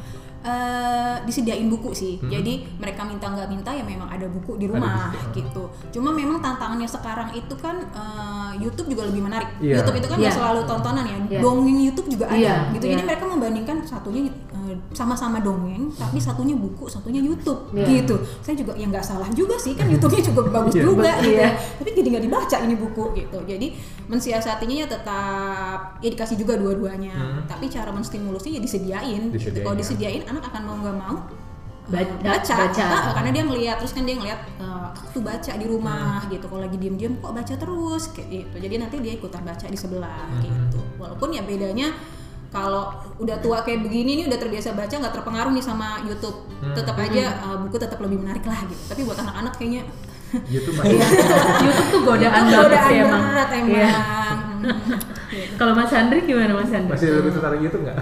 Eh 0.48 1.16
disediain 1.22 1.68
buku 1.68 1.90
sih. 1.92 2.14
Mhm. 2.18 2.30
Jadi 2.30 2.52
mereka 2.76 3.04
minta 3.04 3.26
nggak 3.28 3.48
minta 3.48 3.70
ya 3.70 3.84
memang 3.84 4.08
ada 4.08 4.24
buku 4.26 4.56
di 4.56 4.64
rumah 4.64 5.12
buku. 5.12 5.44
gitu. 5.44 5.62
Cuma 5.92 6.10
memang 6.10 6.40
tantangannya 6.40 6.88
sekarang 6.88 7.28
itu 7.32 7.54
kan 7.54 7.76
eh, 7.84 8.52
YouTube 8.58 8.88
juga 8.88 9.04
lebih 9.04 9.22
menarik. 9.22 9.48
Iya. 9.60 9.82
YouTube 9.82 9.96
itu 9.98 10.08
kan 10.08 10.16
nggak 10.16 10.32
Iya. 10.32 10.38
selalu 10.40 10.60
tontonan 10.64 11.04
ya. 11.04 11.18
Iya. 11.28 11.40
Dongeng 11.40 11.78
YouTube 11.82 12.08
juga 12.08 12.24
ada 12.26 12.38
Iya, 12.38 12.54
gitu. 12.72 12.84
iya. 12.84 12.92
Jadi 12.96 13.02
mereka 13.04 13.24
membandingkan 13.24 13.76
satunya 13.84 14.22
eh, 14.28 14.74
sama-sama 14.90 15.38
dongeng, 15.38 15.88
tapi 15.94 16.16
satunya 16.18 16.52
buku, 16.54 16.88
satunya 16.88 17.20
YouTube 17.20 17.68
Iya. 17.72 17.84
gitu. 18.00 18.14
Saya 18.40 18.54
juga 18.54 18.72
ya 18.74 18.86
nggak 18.86 19.04
salah 19.04 19.28
juga 19.30 19.54
sih 19.56 19.72
kan 19.72 19.86
YouTube-nya 19.86 20.22
juga 20.24 20.40
bagus 20.50 20.74
Iya. 20.74 20.82
juga 20.82 21.10
gitu. 21.20 21.30
Iya. 21.30 21.42
ya. 21.44 21.50
Tapi 21.78 21.90
jadi 21.92 22.08
nggak 22.08 22.24
dibaca 22.24 22.56
ini 22.58 22.74
buku 22.74 23.04
gitu. 23.14 23.38
Jadi 23.44 23.66
mensiasatinya 24.08 24.76
ya 24.78 24.86
tetap 24.88 25.78
ya 26.00 26.08
dikasih 26.08 26.36
juga 26.36 26.56
dua-duanya. 26.56 27.12
Hmm. 27.12 27.44
Tapi 27.44 27.68
cara 27.68 27.90
menstimulusnya 27.90 28.56
ya 28.56 28.60
disediain. 28.60 29.22
gitu. 29.28 29.36
Disediain, 29.38 29.64
Kalau 29.64 29.76
ya. 29.76 29.80
disediain 29.80 30.22
anak 30.24 30.37
akan 30.40 30.62
mau 30.62 30.76
nggak 30.78 30.96
mau 30.96 31.16
Ba- 31.88 31.98
eh, 31.98 32.08
baca, 32.20 32.54
baca. 32.60 32.84
Ah, 32.84 33.12
karena 33.16 33.30
dia 33.32 33.42
ngelihat 33.42 33.76
terus 33.78 33.90
kan 33.90 34.02
dia 34.02 34.14
ngelihat 34.14 34.40
eh, 34.54 34.86
aku 34.92 35.08
tuh 35.10 35.22
baca 35.22 35.52
di 35.52 35.64
rumah 35.64 36.20
Hmm. 36.20 36.28
gitu 36.28 36.44
kalau 36.44 36.62
lagi 36.62 36.76
diem-diem 36.76 37.16
kok 37.16 37.32
baca 37.32 37.54
terus 37.54 38.02
kayak 38.10 38.28
gitu 38.30 38.56
jadi 38.60 38.74
nanti 38.78 38.96
dia 38.98 39.12
ikutan 39.14 39.40
baca 39.42 39.64
di 39.64 39.74
sebelah 39.74 40.28
Hmm. 40.30 40.42
gitu 40.42 40.80
walaupun 40.96 41.28
ya 41.30 41.40
bedanya 41.42 41.88
kalau 42.48 42.88
udah 43.18 43.36
tua 43.38 43.60
kayak 43.60 43.82
begini 43.82 44.10
nih 44.14 44.26
udah 44.26 44.38
terbiasa 44.38 44.72
baca 44.72 44.94
nggak 44.94 45.14
terpengaruh 45.14 45.48
nih 45.50 45.60
sama 45.62 46.00
YouTube 46.02 46.36
Hmm. 46.58 46.74
tetap 46.74 46.96
aja 46.96 47.24
eh, 47.38 47.56
buku 47.58 47.76
tetap 47.76 47.98
lebih 47.98 48.18
menarik 48.18 48.42
lah 48.42 48.60
gitu 48.64 48.82
tapi 48.84 49.00
buat 49.02 49.16
anak-anak 49.16 49.52
kayaknya 49.54 49.82
YouTube 50.52 50.76
masih 50.78 51.00
YouTube 51.58 51.88
tuh 51.88 52.00
godaan 52.02 52.42
banget 52.46 52.80
sih 52.84 52.96
emang. 52.98 53.22
berat 53.24 53.50
emang 53.50 53.72
Iya. 53.72 53.92
Kalau 55.54 55.72
Mas 55.72 55.90
Andri 55.90 56.18
gimana 56.22 56.52
Mas 56.52 56.68
Andri? 56.68 56.90
masih 56.90 57.08
lebih 57.14 57.30
tertarik 57.30 57.60
YouTube 57.60 57.82
nggak? 57.84 57.98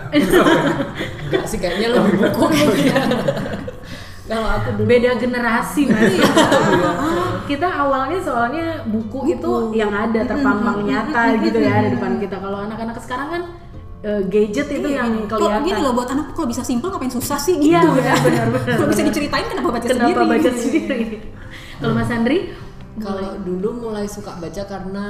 Enggak 1.26 1.44
sih 1.44 1.58
kayaknya 1.58 1.88
lebih 1.92 2.12
buku 2.20 2.44
mungkin. 2.46 2.94
Kalau 4.26 4.48
aku 4.50 4.68
dulu 4.75 4.88
beda 4.88 5.10
generasi 5.16 5.86
mas. 5.86 6.18
Kita 7.46 7.68
awalnya 7.70 8.18
soalnya 8.18 8.66
buku, 8.84 9.30
itu 9.30 9.50
yang 9.72 9.94
ada 9.94 10.20
terpampang 10.20 10.82
nyata 10.82 11.38
gitu 11.40 11.58
ya 11.58 11.78
di 11.80 11.94
depan 11.94 12.18
kita. 12.18 12.36
Kalau 12.36 12.58
anak-anak 12.60 12.98
sekarang 12.98 13.28
kan 13.30 13.42
eh, 14.02 14.22
gadget 14.26 14.66
itu 14.68 14.88
yang 14.88 15.10
Kok 15.25 15.38
kelihatan. 15.38 15.62
gini 15.62 15.78
loh 15.78 15.94
buat 15.94 16.08
anakku 16.08 16.34
kalau 16.34 16.48
bisa 16.50 16.62
simple 16.62 16.90
ngapain 16.90 17.06
susah 17.08 17.38
sih? 17.38 17.54
Gitu 17.54 17.70
Iya, 17.70 17.86
ya. 17.86 18.14
benar, 18.18 18.46
benar, 18.50 18.76
Kalau 18.76 18.88
bisa 18.90 19.02
diceritain 19.04 19.46
kenapa 19.46 19.68
baca 19.70 19.84
kenapa 19.84 20.02
sendiri? 20.10 20.26
baca 20.28 20.50
sendiri? 20.52 20.98
Kalau 21.76 21.94
mas 21.94 22.10
Andri? 22.10 22.38
Kalau 22.96 23.30
dulu 23.38 23.68
mulai 23.78 24.06
suka 24.06 24.34
baca 24.34 24.62
karena 24.64 25.06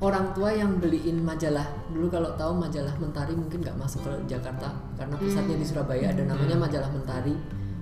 orang 0.00 0.32
tua 0.32 0.50
yang 0.50 0.80
beliin 0.80 1.20
majalah. 1.20 1.68
Dulu 1.92 2.08
kalau 2.08 2.32
tahu 2.34 2.56
majalah 2.56 2.92
Mentari 2.96 3.36
mungkin 3.36 3.60
nggak 3.60 3.76
masuk 3.76 4.00
ke 4.02 4.12
Jakarta 4.32 4.72
karena 4.96 5.14
pusatnya 5.20 5.56
di 5.60 5.66
Surabaya 5.68 6.10
ada 6.10 6.24
namanya 6.24 6.56
majalah 6.56 6.88
Mentari. 6.88 7.36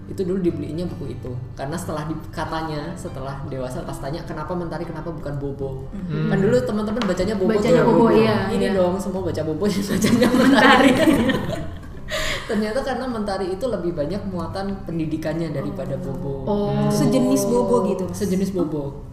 Itu 0.09 0.25
dulu 0.25 0.41
dibeliinnya 0.41 0.89
buku 0.89 1.15
itu. 1.15 1.31
Karena 1.53 1.77
setelah 1.79 2.09
di, 2.09 2.17
katanya 2.33 2.97
setelah 2.97 3.45
dewasa 3.47 3.85
pas 3.87 3.95
tanya 4.03 4.25
kenapa 4.27 4.51
Mentari 4.57 4.83
kenapa 4.83 5.15
bukan 5.15 5.39
Bobo. 5.39 5.87
Kan 6.11 6.39
dulu 6.43 6.59
teman-teman 6.59 7.03
bacanya 7.07 7.35
Bobo 7.39 7.55
Bacanya 7.55 7.83
tuh. 7.87 7.95
Bobo, 7.95 8.07
iya, 8.11 8.51
Ini 8.51 8.67
iya. 8.73 8.77
dong 8.77 8.99
semua 8.99 9.23
baca 9.23 9.43
Bobo 9.47 9.65
bacanya 9.95 10.29
Mentari. 10.43 10.91
Ternyata 12.49 12.81
karena 12.81 13.05
Mentari 13.05 13.47
itu 13.53 13.69
lebih 13.69 13.93
banyak 13.93 14.25
muatan 14.33 14.73
pendidikannya 14.89 15.53
daripada 15.53 15.95
Bobo. 16.01 16.49
oh 16.49 16.89
Sejenis 16.89 17.45
bobo 17.47 17.85
gitu. 17.87 18.09
Sejenis 18.11 18.57
Bobo. 18.57 19.05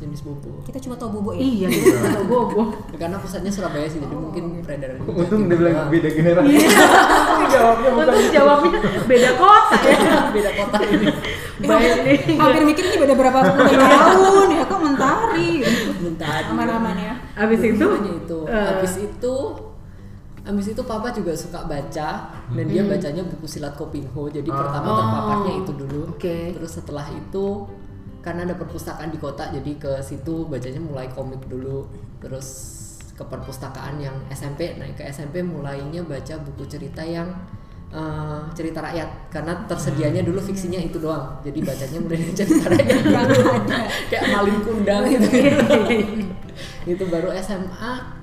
Sejenis 0.00 0.24
Bobo. 0.24 0.64
Kita 0.64 0.80
cuma 0.80 0.96
tahu 0.96 1.20
bobo 1.20 1.36
ya. 1.36 1.44
iya 1.44 1.68
gitu 1.68 1.92
atau 1.92 2.24
bobo 2.24 2.72
karena 3.00 3.20
pusatnya 3.20 3.52
Surabaya 3.52 3.84
sih 3.84 4.00
jadi 4.00 4.16
mungkin 4.16 4.64
peredaran 4.64 4.96
di 4.96 5.04
Jawa 5.04 5.20
Untung 5.20 5.42
dia 5.44 5.56
bilang 5.60 5.76
beda 5.92 6.08
generasi. 6.08 6.56
Tapi 7.28 7.44
jawabnya 7.52 7.88
bukan 7.92 8.06
untuk 8.08 8.32
jawabnya 8.32 8.70
beda 9.04 9.30
kota 9.36 9.76
ya 9.84 9.98
beda 10.40 10.50
kota 10.56 10.78
ini 10.88 11.06
baik 11.60 12.00
nih 12.24 12.36
Hampir 12.40 12.62
mikir 12.64 12.84
ini 12.88 12.96
beda 12.96 13.12
berapa 13.12 13.38
puluh 13.44 13.68
tahun 13.68 14.46
ya 14.48 14.62
kok 14.64 14.80
mentari. 14.80 15.50
Mentari. 16.00 16.44
Aman-aman 16.48 16.96
ya. 16.96 17.14
abis 17.36 17.60
itu 17.60 17.86
itu 18.00 18.38
eh, 18.48 18.64
habis 18.72 18.94
itu 18.96 19.34
habis 20.40 20.66
itu 20.66 20.82
papa 20.82 21.12
juga 21.12 21.36
suka 21.36 21.68
baca 21.68 22.08
dan 22.32 22.64
dia 22.64 22.80
bacanya 22.80 23.20
buku 23.28 23.44
silat 23.44 23.76
Kopingho 23.76 24.32
jadi 24.32 24.48
pertama 24.48 24.88
Oh. 24.88 24.96
terpaparnya 24.96 25.52
itu 25.60 25.72
dulu 25.76 26.00
Oke. 26.16 26.56
terus 26.56 26.72
setelah 26.72 27.04
itu 27.12 27.68
karena 28.20 28.44
ada 28.44 28.54
perpustakaan 28.56 29.08
di 29.08 29.18
kota 29.18 29.48
jadi 29.48 29.72
ke 29.80 29.92
situ 30.04 30.44
bacanya 30.44 30.80
mulai 30.80 31.08
komik 31.08 31.40
dulu 31.48 31.88
terus 32.20 32.76
ke 33.16 33.24
perpustakaan 33.28 34.00
yang 34.00 34.16
SMP 34.32 34.80
naik 34.80 34.96
ke 34.96 35.04
SMP 35.08 35.44
mulainya 35.44 36.00
baca 36.04 36.40
buku 36.40 36.64
cerita 36.64 37.04
yang 37.04 37.28
eh, 37.92 38.40
cerita 38.56 38.80
rakyat. 38.80 39.28
Karena 39.28 39.52
tersedianya 39.68 40.24
dulu 40.24 40.40
fiksinya 40.40 40.80
itu 40.80 40.96
doang. 40.96 41.36
Jadi 41.44 41.60
bacanya 41.60 41.98
mulai 42.00 42.16
dari 42.24 42.32
cerita 42.40 42.64
rakyat. 42.72 43.02
Kayak 44.08 44.24
malin 44.32 44.58
kundang 44.64 45.04
gitu. 45.04 45.28
Itu 46.96 47.04
baru 47.12 47.28
SMA 47.36 48.19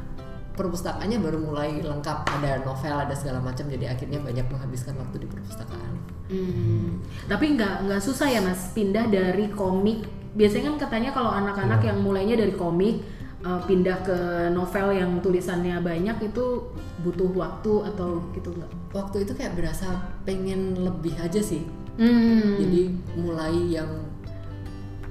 perpustakaannya 0.58 1.22
baru 1.22 1.38
mulai 1.38 1.80
lengkap 1.80 2.26
ada 2.28 2.66
novel 2.66 2.96
ada 2.98 3.14
segala 3.14 3.40
macam 3.40 3.70
jadi 3.70 3.94
akhirnya 3.94 4.20
banyak 4.20 4.46
menghabiskan 4.50 4.98
waktu 4.98 5.24
di 5.24 5.28
perpustakaan 5.30 5.96
Hmm, 6.28 7.00
tapi 7.32 7.56
nggak 7.56 7.88
nggak 7.88 8.04
susah 8.04 8.28
ya 8.28 8.44
mas 8.44 8.76
pindah 8.76 9.08
dari 9.08 9.48
komik. 9.48 10.04
Biasanya 10.36 10.76
kan 10.76 10.78
katanya 10.84 11.16
kalau 11.16 11.32
anak-anak 11.32 11.80
yang 11.88 12.04
mulainya 12.04 12.36
dari 12.36 12.52
komik 12.52 13.00
uh, 13.48 13.64
pindah 13.64 14.04
ke 14.04 14.18
novel 14.52 14.92
yang 14.92 15.24
tulisannya 15.24 15.80
banyak 15.80 16.18
itu 16.28 16.68
butuh 17.00 17.32
waktu 17.32 17.74
atau 17.94 18.28
gitu 18.36 18.52
nggak? 18.52 18.72
waktu 18.96 19.28
itu 19.28 19.32
kayak 19.38 19.54
berasa 19.54 19.88
pengen 20.26 20.82
lebih 20.82 21.14
aja 21.22 21.40
sih 21.40 21.64
Hmm, 21.98 22.62
jadi 22.62 22.94
mulai 23.18 23.74
yang 23.74 23.90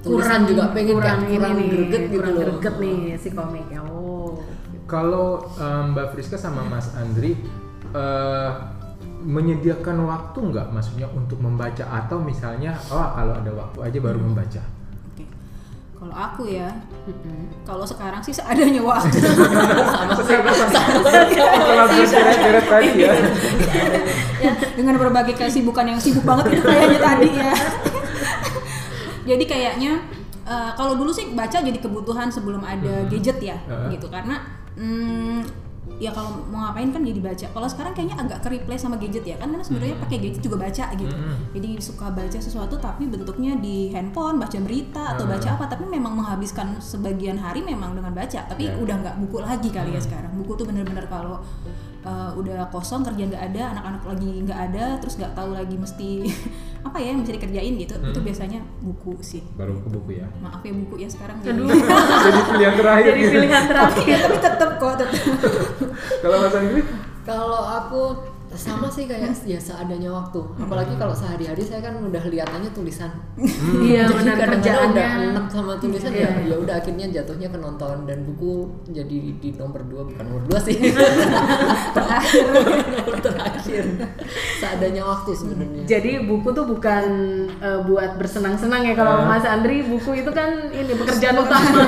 tulisan 0.06 0.46
juga 0.46 0.70
pengen 0.70 1.02
kurang 1.02 1.26
kayak 1.26 1.34
kurang 1.34 1.50
ini 1.50 1.58
nih, 1.58 1.66
greget 1.66 2.02
gitu 2.14 2.18
kurang 2.22 2.34
loh 2.38 2.42
greget 2.46 2.74
nih 2.78 2.98
si 3.18 3.28
komiknya. 3.34 3.80
Oh. 3.82 3.95
Kalau 4.86 5.42
em, 5.58 5.90
Mbak 5.92 6.14
Friska 6.14 6.38
sama 6.38 6.62
Mas 6.62 6.94
Andri 6.94 7.34
eh, 7.90 8.50
menyediakan 9.26 10.06
waktu 10.06 10.38
nggak? 10.54 10.70
Maksudnya 10.70 11.10
untuk 11.10 11.42
membaca 11.42 11.82
atau 11.82 12.22
misalnya 12.22 12.78
oh 12.94 13.02
kalau 13.10 13.34
ada 13.34 13.50
waktu 13.50 13.78
aja 13.82 13.98
baru 13.98 14.22
membaca. 14.22 14.62
Oke. 15.10 15.26
Kalau 15.98 16.14
aku 16.14 16.46
ya, 16.46 16.70
Mm-mm. 17.10 17.66
kalau 17.66 17.82
sekarang 17.82 18.22
sih 18.22 18.30
seadanya 18.30 18.78
waktu. 18.78 19.18
Tadi 22.70 22.90
ya. 22.94 23.14
ya, 24.38 24.52
dengan 24.78 24.94
berbagai 25.02 25.34
kesibukan 25.34 25.82
yang 25.82 25.98
sibuk 25.98 26.22
banget 26.22 26.60
itu 26.60 26.62
kayaknya 26.62 27.00
tadi 27.02 27.28
ya. 27.32 27.52
jadi 29.34 29.44
kayaknya 29.48 29.92
eh, 30.46 30.70
kalau 30.78 30.94
dulu 30.94 31.10
sih 31.10 31.34
baca 31.34 31.58
jadi 31.58 31.78
kebutuhan 31.82 32.30
sebelum 32.30 32.62
ada 32.62 33.08
gadget 33.10 33.42
ya, 33.42 33.56
gitu. 33.90 34.06
Karena 34.12 34.38
mm, 34.76 35.40
ya 35.96 36.12
kalau 36.12 36.44
mau 36.52 36.68
ngapain 36.68 36.92
kan 36.92 37.00
jadi 37.00 37.20
baca. 37.22 37.46
Kalau 37.56 37.68
sekarang 37.70 37.92
kayaknya 37.96 38.16
agak 38.20 38.38
ke 38.44 38.48
replace 38.52 38.84
sama 38.84 39.00
gadget 39.00 39.24
ya 39.24 39.36
kan 39.40 39.48
karena 39.48 39.64
sebenarnya 39.64 39.96
pakai 40.02 40.16
gadget 40.20 40.42
juga 40.44 40.56
baca 40.60 40.84
gitu. 40.92 41.14
Mm. 41.16 41.36
Jadi 41.56 41.68
suka 41.80 42.06
baca 42.12 42.38
sesuatu 42.38 42.74
tapi 42.76 43.08
bentuknya 43.08 43.56
di 43.56 43.88
handphone, 43.94 44.36
baca 44.36 44.58
berita 44.60 45.16
atau 45.16 45.24
Heeh. 45.24 45.40
baca 45.40 45.48
apa 45.56 45.64
tapi 45.72 45.84
memang 45.88 46.12
menghabiskan 46.12 46.76
sebagian 46.78 47.40
hari 47.40 47.64
memang 47.64 47.96
dengan 47.96 48.12
baca 48.12 48.44
tapi 48.44 48.68
Ya. 48.68 48.76
udah 48.76 48.96
nggak 49.00 49.16
buku 49.24 49.38
lagi 49.40 49.68
kali 49.72 49.96
ya 49.96 50.00
sekarang. 50.02 50.36
Buku 50.36 50.52
tuh 50.58 50.66
bener-bener 50.68 51.08
kalau 51.08 51.40
uh, 52.06 52.30
udah 52.36 52.68
kosong 52.70 53.02
kerjaan 53.02 53.32
nggak 53.32 53.44
ada 53.54 53.62
anak-anak 53.74 54.02
lagi 54.06 54.30
nggak 54.46 54.60
ada 54.72 54.84
terus 55.02 55.18
nggak 55.18 55.32
tahu 55.34 55.50
lagi 55.56 55.74
mesti 55.74 56.10
apa 56.86 56.96
ya 56.96 57.08
yang 57.08 57.20
bisa 57.20 57.34
dikerjain 57.34 57.74
gitu 57.76 57.94
itu 57.96 58.20
biasanya 58.22 58.60
buku 58.78 59.12
sih 59.20 59.42
Baru 59.52 59.74
ke 59.76 59.88
buku 59.88 60.10
ya. 60.14 60.26
maaf 60.38 60.60
ya 60.60 60.72
buku 60.72 60.94
ya 60.96 61.08
sekarang 61.08 61.36
jadi 61.40 61.60
Jadi 62.26 62.40
pilihan 62.46 62.74
terakhir 62.74 63.04
Jadi 63.08 63.20
gitu. 63.20 63.32
pilihan 63.36 63.64
terakhir. 63.64 64.04
ya, 64.06 64.16
tapi 64.24 64.36
tetap 64.38 64.70
kok 64.76 64.92
tetap 64.96 65.14
Kalau 66.22 66.36
Mas 66.38 66.54
Andri 66.54 66.82
Kalau 67.22 67.60
aku 67.60 68.02
sama 68.48 68.86
sih 68.86 69.04
kayak 69.04 69.34
ya 69.42 69.58
seadanya 69.58 70.08
waktu. 70.08 70.38
Apalagi 70.56 70.94
kalau 70.94 71.10
sehari-hari 71.12 71.60
saya 71.60 71.82
kan 71.82 71.98
udah 71.98 72.22
liatannya 72.22 72.70
tulisan. 72.70 73.10
Iya 73.36 74.06
jadi 74.06 74.16
benar 74.16 74.36
kadang-kadang 74.38 74.94
udah 74.94 75.08
enak 75.26 75.46
sama 75.50 75.72
tulisan 75.76 76.14
Iya. 76.14 76.30
ya. 76.40 76.46
Ya 76.46 76.56
udah 76.56 76.74
akhirnya 76.78 77.10
jatuhnya 77.10 77.50
ke 77.50 77.58
nonton 77.58 78.06
dan 78.06 78.22
buku 78.22 78.70
jadi 78.86 79.16
di 79.34 79.50
nomor 79.52 79.82
dua 79.84 80.06
bukan 80.06 80.24
nomor 80.24 80.42
dua 80.46 80.58
sih. 80.62 80.78
terakhir. 81.92 82.46
Seadanya 84.60 85.02
waktu 85.04 85.30
sebenarnya. 85.36 85.82
Jadi 85.84 86.24
buku 86.24 86.48
tuh 86.52 86.64
bukan 86.66 87.04
eh, 87.60 87.80
buat 87.84 88.16
bersenang-senang 88.16 88.82
ya 88.86 88.94
kalau 88.96 89.24
Mas 89.28 89.44
Andri 89.44 89.84
buku 89.84 90.22
itu 90.24 90.30
kan 90.32 90.72
ini 90.72 90.92
pekerjaan 90.96 91.36
utama. 91.40 91.84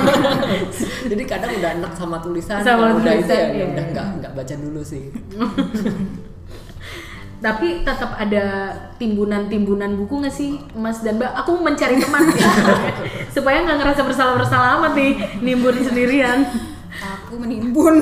jadi 1.11 1.23
kadang 1.25 1.51
udah 1.57 1.71
enak 1.81 1.93
sama 1.97 2.17
tulisan, 2.21 2.61
Sama 2.61 2.93
kalau 2.93 3.01
udah 3.01 3.13
itu 3.13 3.25
tulisan, 3.25 3.37
ya, 3.37 3.45
ya 3.45 3.53
iya. 3.53 3.65
udah 3.71 3.85
nggak 3.93 4.07
nggak 4.21 4.31
baca 4.37 4.55
dulu 4.57 4.81
sih. 4.85 5.03
Tapi 7.39 7.87
tetap 7.87 8.19
ada 8.19 8.75
timbunan-timbunan 8.99 9.95
buku 9.95 10.19
nggak 10.19 10.35
sih 10.35 10.59
Mas 10.75 10.99
dan 10.99 11.15
Mbak? 11.15 11.31
Aku 11.39 11.55
mencari 11.63 11.95
teman 11.95 12.27
ya. 12.35 12.51
supaya 13.31 13.63
nggak 13.63 13.79
ngerasa 13.79 14.01
bersalah-bersalah 14.03 14.69
amat 14.83 14.93
nih 14.99 15.11
nimbun 15.39 15.79
sendirian. 15.79 16.43
Aku 17.29 17.37
menimbun 17.37 18.01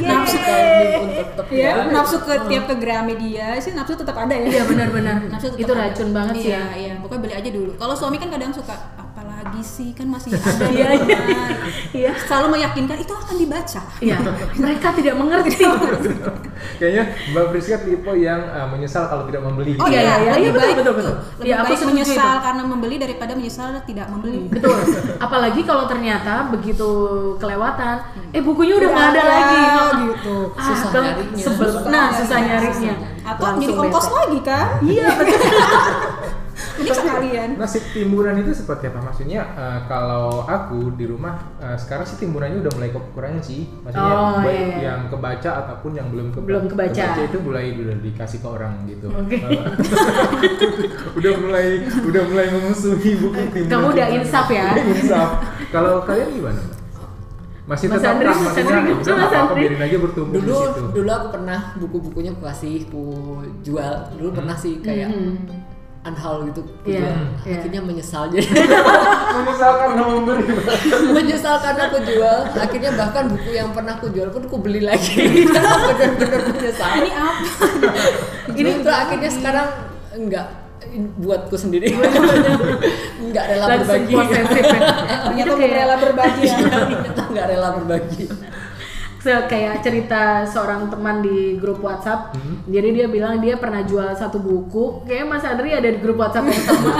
nafsu 0.00 0.38
tetap 1.18 1.46
ya 1.50 1.90
nafsu 1.90 2.16
ke 2.20 2.34
tiap 2.46 2.64
ke 2.64 2.74
Gramedia 2.78 3.58
sih 3.58 3.74
nafsu 3.74 3.98
tetap 3.98 4.14
ada 4.14 4.30
ya 4.32 4.46
Iya 4.46 4.62
benar-benar. 4.64 5.18
Nafsu 5.34 5.50
tetap 5.50 5.66
Itu 5.66 5.72
ada. 5.74 5.82
racun 5.84 6.08
banget 6.10 6.34
sih 6.38 6.48
iya, 6.48 6.62
ya. 6.62 6.74
iya 6.78 6.92
pokoknya 6.96 7.20
beli 7.20 7.34
aja 7.34 7.50
dulu 7.50 7.72
kalau 7.74 7.92
suami 7.92 8.16
kan 8.16 8.30
kadang 8.30 8.54
suka 8.54 8.70
apalagi 8.94 9.58
sih 9.60 9.90
kan 9.90 10.06
masih 10.06 10.30
ada 10.38 10.64
Iya, 10.70 10.88
iya. 10.94 11.18
rumah." 11.18 11.50
Iya. 11.90 12.12
selalu 12.22 12.46
meyakinkan 12.54 12.96
itu 12.96 13.12
akan 13.12 13.34
dibaca 13.34 13.82
Iya, 13.98 14.16
mereka 14.54 14.88
tidak 14.92 15.14
mengerti. 15.16 15.58
Kayaknya 16.76 17.04
Mbak 17.30 17.44
Friska 17.48 17.76
tipe 17.80 18.12
yang 18.14 18.40
eh, 18.42 18.66
menyesal 18.66 19.04
kalau 19.06 19.24
tidak 19.24 19.42
membeli. 19.42 19.72
Oh 19.74 19.86
Iya, 19.86 20.00
iya, 20.00 20.14
iya, 20.18 20.32
iya, 20.36 20.50
betul, 20.50 20.72
betul, 20.74 20.94
betul. 20.94 21.14
Lebih 21.36 21.46
Iya, 21.46 21.56
aku 21.56 21.66
baik 21.68 21.86
menyesal 21.86 22.14
itu. 22.30 22.42
karena 22.42 22.62
membeli 22.62 22.96
daripada 22.96 23.32
menyesal 23.32 23.66
tidak 23.82 24.06
membeli. 24.08 24.40
Betul. 24.46 24.76
Apalagi 25.18 25.60
kalau 25.62 25.84
ternyata 25.84 26.32
begitu 26.48 26.88
kelewatan, 27.36 27.96
eh 28.30 28.40
bukunya 28.40 28.74
udah 28.76 28.88
nggak 28.88 29.08
ada 29.10 29.22
lagi. 29.24 29.58
gitu. 30.06 30.36
Ah, 30.52 30.64
Susah 30.64 30.88
ke- 30.88 31.02
nyarinya. 31.02 31.42
sebel- 31.42 31.72
Susah 31.72 31.88
nah, 31.88 32.06
susah 32.10 32.38
nyarinya. 32.38 32.94
Atau 33.24 33.42
Langsung 33.44 33.62
jadi 33.66 33.82
ongkos 33.82 34.04
bete. 34.04 34.16
lagi 34.16 34.38
kan? 34.40 34.66
Iya, 34.82 35.06
betul. 35.14 35.40
Jadi 36.76 36.90
sekalian. 36.92 37.48
Nasib 37.56 37.84
timbunan 37.90 38.36
itu 38.36 38.52
seperti 38.52 38.84
apa? 38.86 39.00
Maksudnya 39.02 39.40
eh, 39.48 39.78
kalau 39.84 40.42
aku 40.42 40.92
di 40.92 41.04
rumah 41.04 41.34
eh, 41.56 41.74
sekarang 41.74 42.04
sih 42.04 42.16
timburannya 42.18 42.60
udah 42.60 42.72
mulai 42.72 42.90
kekurangan 42.90 43.40
sih. 43.40 43.64
Maksudnya 43.80 44.14
Oh, 44.14 44.38
baik 44.38 44.52
iya, 44.52 44.66
iya. 44.68 44.80
yang 44.86 45.00
kebaca 45.06 45.50
ataupun 45.58 45.90
yang 45.92 46.08
belum 46.08 46.26
keba- 46.30 46.46
Belum 46.46 46.64
kebaca. 46.66 47.04
itu 47.18 47.38
mulai 47.38 47.66
udah 47.72 47.96
dikasih 47.98 48.38
ke 48.38 48.48
orang 48.48 48.72
gitu. 48.86 49.08
Oke. 49.08 49.36
Eh, 49.36 49.62
udah 51.18 51.32
mulai 51.38 51.66
udah 51.82 52.22
mulai 52.26 52.46
memusuhi 52.50 53.12
buku 53.16 53.40
timbunan. 53.50 53.72
Kamu 53.72 53.86
udah 53.90 54.06
insaf 54.12 54.48
ya? 54.48 54.68
Insaf. 54.76 55.30
Kalau 55.68 56.02
kalian 56.02 56.30
gimana? 56.30 56.62
Masih 57.64 57.90
Mas 57.90 57.98
tetap 57.98 58.14
Andri, 58.14 58.24
kah? 58.24 58.30
Mas 58.32 58.44
Maksudnya 58.46 58.74
Andri, 58.76 58.92
Mas 58.92 59.02
nggak 59.02 59.18
apa-apa 59.18 59.38
Andri. 59.42 59.58
biarin 59.58 59.82
aja 59.82 59.96
bertumbuh 59.98 60.34
dulu 60.36 60.46
di 60.46 60.62
situ. 60.62 60.82
dulu 60.94 61.10
aku 61.10 61.28
pernah 61.28 61.58
buku-bukunya 61.74 62.30
aku 62.30 62.42
kasih 62.44 62.74
ku 62.86 63.02
jual 63.60 63.92
dulu 64.14 64.28
pernah 64.32 64.54
sih 64.54 64.78
kayak 64.78 65.08
Mhm. 65.10 65.34
Unhaul 66.06 66.46
gitu. 66.46 66.62
Iya, 66.86 67.02
jual. 67.02 67.18
iya. 67.42 67.56
akhirnya 67.58 67.80
menyesal 67.82 68.22
jadi. 68.32 68.46
Menyesalkan 69.34 69.88
memberi. 69.98 70.44
menyesal 71.16 71.56
karena 71.58 71.82
aku 71.90 71.98
jual. 72.06 72.38
Akhirnya 72.54 72.90
bahkan 72.94 73.24
buku 73.26 73.50
yang 73.52 73.74
pernah 73.74 73.98
aku 73.98 74.06
jual 74.14 74.30
pun 74.30 74.46
aku 74.46 74.56
beli 74.62 74.86
lagi. 74.86 75.18
Benar-benar 75.90 76.40
menyesal. 76.54 76.90
Ini 77.02 77.10
apa? 77.10 77.42
Ini 78.54 78.70
itu 78.80 78.90
akhirnya 78.90 79.30
sekarang 79.30 79.68
enggak. 80.14 80.46
Buatku 81.18 81.58
sendiri. 81.58 81.92
Enggak 83.18 83.44
rela 83.50 83.66
berbagi. 83.74 84.14
ya. 84.14 84.24
ternyata 85.26 85.52
kayak- 85.52 85.74
rela 85.74 85.96
berbagi. 85.98 86.46
Ya 86.46 86.56
ternyata 86.56 87.22
enggak 87.26 87.46
rela 87.50 87.68
berbagi 87.74 88.24
kayak 89.26 89.82
cerita 89.82 90.46
seorang 90.46 90.86
teman 90.86 91.20
di 91.20 91.58
grup 91.58 91.82
WhatsApp. 91.82 92.34
Hmm. 92.38 92.62
Jadi 92.70 92.88
dia 93.02 93.06
bilang 93.10 93.42
dia 93.42 93.58
pernah 93.58 93.82
jual 93.82 94.14
satu 94.14 94.38
buku. 94.38 95.02
Kayaknya 95.04 95.26
Mas 95.26 95.44
Andri 95.44 95.70
ada 95.74 95.88
di 95.90 95.98
grup 95.98 96.22
WhatsApp 96.22 96.46
yang 96.46 96.64
sama. 96.64 96.94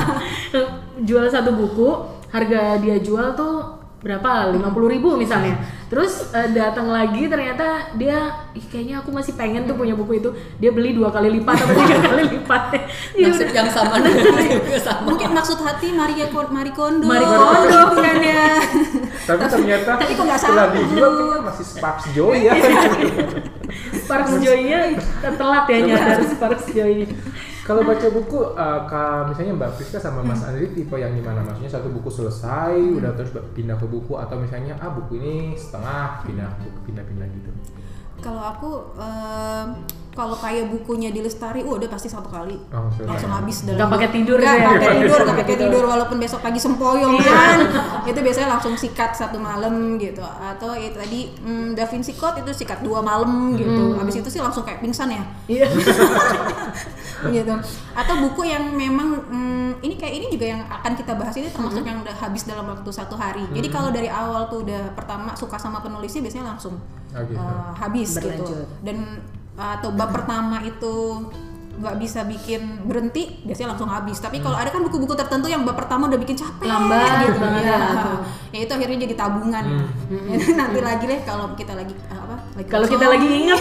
jual 1.09 1.27
satu 1.31 1.51
buku, 1.55 1.89
harga 2.35 2.81
dia 2.83 2.97
jual 2.99 3.39
tuh 3.39 3.79
berapa? 4.03 4.55
50.000 4.55 4.93
ribu 4.99 5.15
misalnya. 5.15 5.57
Terus 5.87 6.35
eh, 6.35 6.51
datang 6.51 6.91
lagi 6.91 7.31
ternyata 7.31 7.95
dia 7.95 8.43
Ih, 8.57 8.65
kayaknya 8.67 9.05
aku 9.05 9.13
masih 9.13 9.37
pengen 9.37 9.69
tuh 9.69 9.77
punya 9.77 9.95
buku 9.95 10.19
itu. 10.19 10.33
Dia 10.59 10.73
beli 10.73 10.97
dua 10.97 11.13
kali 11.13 11.29
lipat 11.39 11.57
atau 11.63 11.75
tiga 11.77 11.97
kali 12.11 12.23
lipat. 12.35 12.63
Iya, 13.15 13.27
nasib 13.31 13.47
udah. 13.47 13.55
yang 13.55 13.69
sama 13.71 13.95
nasib 14.03 14.65
yang 14.67 14.83
sama 14.83 15.01
mungkin 15.07 15.31
maksud 15.31 15.59
hati 15.61 15.93
Maria 15.93 16.27
Marie 16.51 16.73
Kondo 16.73 17.07
Marie 17.07 17.29
Kondo. 17.29 18.01
kan 18.03 18.17
ya 18.19 18.47
Tapi 19.29 19.43
ternyata 19.47 19.91
tapi 19.99 20.13
kok 20.15 20.25
nggak 20.25 20.41
sama? 20.41 20.71
dijual 20.75 21.11
kayaknya 21.13 21.41
masih 21.43 21.67
Sparks 21.67 22.05
Joy 22.15 22.47
ya. 22.47 22.55
Sparks 24.07 24.33
Joy-nya 24.39 24.81
telat 25.35 25.67
ya 25.67 25.79
nyadar 25.83 26.19
Sparks 26.23 26.67
Joy. 26.71 27.07
Kalau 27.67 27.83
baca 27.83 28.07
buku, 28.09 28.39
eh, 28.55 28.81
ka- 28.87 29.27
misalnya 29.27 29.53
Mbak 29.53 29.71
Priska 29.75 29.99
sama 29.99 30.23
Mas 30.23 30.39
Andri 30.41 30.71
tipe 30.71 30.95
yang 30.95 31.11
gimana? 31.13 31.43
Maksudnya 31.43 31.67
satu 31.69 31.91
buku 31.91 32.07
selesai, 32.09 32.73
udah 32.95 33.11
terus 33.13 33.35
pindah 33.53 33.75
ke 33.75 33.85
buku 33.85 34.15
atau 34.15 34.39
misalnya 34.39 34.79
ah 34.79 34.89
buku 34.89 35.19
ini 35.19 35.35
setengah 35.53 36.23
pindah 36.23 36.47
buku 36.57 36.79
pindah-pindah 36.87 37.27
gitu. 37.27 37.51
kalau 38.17 38.41
aku 38.41 38.71
em, 38.97 39.67
kalau 40.17 40.33
kayak 40.33 40.73
bukunya 40.73 41.13
di 41.13 41.21
Lestari, 41.21 41.61
uh, 41.61 41.77
udah 41.77 41.93
pasti 41.93 42.09
satu 42.09 42.33
kali. 42.33 42.57
Oh, 42.73 42.89
langsung 43.05 43.29
habis 43.29 43.69
dalam 43.69 43.77
Nggak 43.77 43.91
pakai 43.93 44.09
tidur 44.17 44.39
gitu 44.41 44.49
ya? 44.49 44.65
pakai 44.65 44.89
tidur 44.97 45.19
nggak 45.21 45.29
pakai 45.29 45.45
pakai 45.45 45.57
tidur. 45.61 45.83
walaupun 45.85 46.17
besok 46.17 46.41
pagi 46.41 46.57
sempoyong 46.57 47.15
kan. 47.21 47.59
Itu 48.09 48.19
biasanya 48.25 48.49
langsung 48.57 48.73
sikat 48.75 49.13
satu 49.13 49.37
malam 49.37 50.01
gitu. 50.01 50.25
Atau 50.25 50.73
itu 50.73 50.97
tadi 50.97 51.21
mm, 51.37 51.77
Da 51.77 51.85
Vinci 51.85 52.17
Code 52.17 52.41
itu 52.41 52.51
sikat 52.57 52.81
dua 52.81 53.05
malam 53.05 53.53
gitu. 53.61 54.01
Habis 54.01 54.25
itu 54.25 54.29
sih 54.33 54.41
langsung 54.41 54.65
kayak 54.65 54.81
pingsan 54.81 55.13
ya? 55.13 55.23
Iya. 55.47 55.69
gitu. 57.37 57.55
Atau 57.93 58.15
buku 58.25 58.49
yang 58.49 58.73
memang 58.73 59.21
mm, 59.29 59.85
ini 59.85 59.95
kayak 60.01 60.15
ini 60.17 60.27
juga 60.33 60.47
yang 60.57 60.63
akan 60.65 60.93
kita 60.97 61.13
bahas 61.13 61.37
ini 61.37 61.53
termasuk 61.53 61.85
yang 61.85 62.01
udah 62.01 62.17
habis 62.17 62.49
dalam 62.49 62.65
waktu 62.65 62.89
satu 62.89 63.15
hari. 63.15 63.45
Jadi 63.53 63.69
kalau 63.69 63.93
dari 63.93 64.09
awal 64.09 64.49
tuh 64.49 64.65
udah 64.65 64.97
pertama 64.97 65.37
suka 65.37 65.61
sama 65.61 65.85
penulisnya 65.85 66.25
biasanya 66.25 66.57
langsung 66.57 66.81
Oh, 67.17 67.25
gitu. 67.25 67.41
uh, 67.41 67.73
habis 67.73 68.13
gitu. 68.13 68.29
Berlanjut. 68.29 68.67
dan 68.85 68.97
atau 69.57 69.89
bab 69.91 70.13
pertama 70.13 70.61
itu 70.61 71.25
nggak 71.77 72.01
bisa 72.01 72.25
bikin 72.25 72.89
berhenti 72.89 73.45
biasanya 73.45 73.77
langsung 73.77 73.89
habis. 73.89 74.17
Tapi 74.17 74.41
kalau 74.41 74.57
ada 74.57 74.69
kan 74.69 74.81
buku-buku 74.81 75.13
tertentu 75.13 75.45
yang 75.47 75.61
bab 75.61 75.77
pertama 75.77 76.09
udah 76.09 76.17
bikin 76.17 76.33
capek. 76.35 76.65
Lambat 76.65 77.29
gitu 77.29 77.37
banget 77.37 77.63
ya. 77.63 77.77
ya. 77.77 78.05
ya 78.49 78.59
itu 78.65 78.73
akhirnya 78.73 78.99
jadi 79.05 79.15
tabungan. 79.15 79.65
Itu 80.33 80.55
nanti 80.55 80.81
lagi 80.81 81.05
deh 81.05 81.21
kalau 81.23 81.53
kita 81.53 81.77
lagi 81.77 81.93
uh, 82.09 82.17
apa? 82.17 82.37
Lagi 82.57 82.69
Kalau 82.73 82.87
kita 82.89 83.05
lagi 83.05 83.27
ingat 83.29 83.61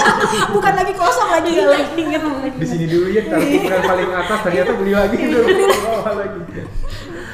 bukan 0.56 0.72
lagi 0.74 0.92
kosong 0.98 1.30
lagi 1.30 1.50
Iya, 1.52 1.62
ingat. 1.62 1.70
lagi 1.70 2.02
ingat 2.02 2.22
Di 2.58 2.66
sini 2.66 2.86
dulu 2.90 3.06
ya, 3.08 3.22
taruh 3.30 3.46
yang 3.46 3.84
paling 3.84 4.10
atas 4.10 4.38
ternyata 4.42 4.70
beli 4.74 4.92
lagi 4.92 5.14
beli 5.14 5.62
bawah 5.78 6.12
lagi. 6.18 6.40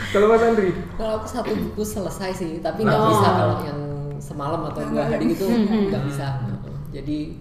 Kalau 0.08 0.26
Mas 0.26 0.40
Andri, 0.40 0.72
kalau 0.96 1.12
aku 1.16 1.26
satu 1.28 1.52
buku 1.52 1.82
selesai 1.82 2.30
sih 2.34 2.60
tapi 2.60 2.80
nggak 2.80 2.96
Oh. 2.96 3.08
bisa 3.08 3.28
kalau 3.28 3.56
yang 3.62 3.80
semalam 4.18 4.60
atau 4.66 4.80
dua 4.84 5.04
hari 5.04 5.32
itu 5.32 5.44
nggak 5.48 6.02
bisa. 6.04 6.26
Jadi 6.88 7.36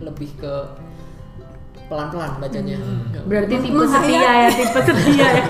lebih 0.00 0.30
ke 0.34 0.52
pelan-pelan 1.86 2.38
bacanya. 2.38 2.78
Nggak- 2.78 3.24
Berarti 3.26 3.54
tipe 3.58 3.84
setia 3.84 4.20
ya, 4.38 4.48
tipe 4.48 4.80
setia 4.80 5.28
ya. 5.28 5.44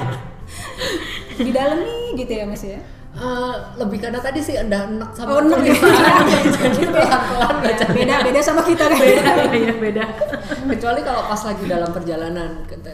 di 1.41 1.51
dalam 1.51 1.79
nih 1.81 2.03
gitu 2.17 2.33
ya 2.35 2.45
mas 2.45 2.65
ya? 2.65 2.81
Eh, 3.11 3.55
lebih 3.77 3.99
karena 3.99 4.19
tadi 4.19 4.39
sih 4.39 4.55
udah 4.55 4.81
enak 4.89 5.11
sama 5.13 5.29
Oh, 5.29 5.43
enak 5.43 5.61
ya. 5.61 5.75
jadi 6.57 6.83
pelan-pelan 6.87 7.55
bacanya. 7.61 7.93
Beda 7.93 8.15
beda 8.23 8.41
sama 8.41 8.63
kita 8.63 8.85
kan? 8.87 8.97
Beda, 8.97 9.33
ya 9.51 9.75
beda. 9.75 10.05
kecuali 10.71 11.01
kalau 11.03 11.23
pas 11.27 11.43
lagi 11.43 11.65
dalam 11.67 11.91
perjalanan 11.91 12.51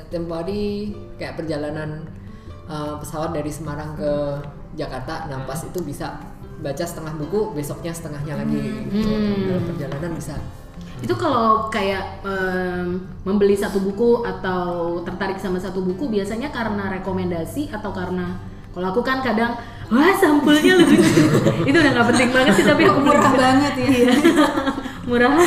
tempo 0.08 0.32
hari 0.34 0.88
kayak 1.14 1.36
perjalanan 1.36 2.08
uh, 2.64 2.96
pesawat 2.96 3.30
dari 3.30 3.52
Semarang 3.52 3.92
ke 3.92 4.10
Jakarta 4.74 5.24
nah 5.26 5.44
pas 5.44 5.56
itu 5.58 5.78
bisa 5.80 6.16
baca 6.56 6.80
setengah 6.80 7.12
buku 7.16 7.52
besoknya 7.52 7.92
setengahnya 7.92 8.34
lagi 8.34 8.60
gitu. 8.88 9.12
dalam 9.46 9.64
perjalanan 9.66 10.10
bisa 10.14 10.34
Itu 11.04 11.14
kalau 11.16 11.68
kayak 11.68 12.24
em, 12.24 13.04
membeli 13.26 13.52
satu 13.52 13.82
buku 13.82 14.24
atau 14.24 15.00
tertarik 15.04 15.36
sama 15.36 15.60
satu 15.60 15.84
buku 15.84 16.08
biasanya 16.08 16.48
karena 16.48 16.88
rekomendasi 17.00 17.68
atau 17.68 17.92
karena 17.92 18.40
kalau 18.76 18.92
aku 18.92 19.00
kan 19.00 19.24
kadang 19.24 19.56
wah 19.88 20.12
sampulnya 20.16 20.76
lucu 20.76 21.00
itu 21.68 21.76
udah 21.76 21.92
nggak 21.96 22.08
penting 22.12 22.28
banget 22.28 22.52
sih 22.60 22.64
tapi 22.68 22.82
aku 22.84 23.00
murah 23.00 23.32
banget 23.44 23.72
ya. 23.80 23.88
Iya. 23.88 24.14
murah 25.08 25.38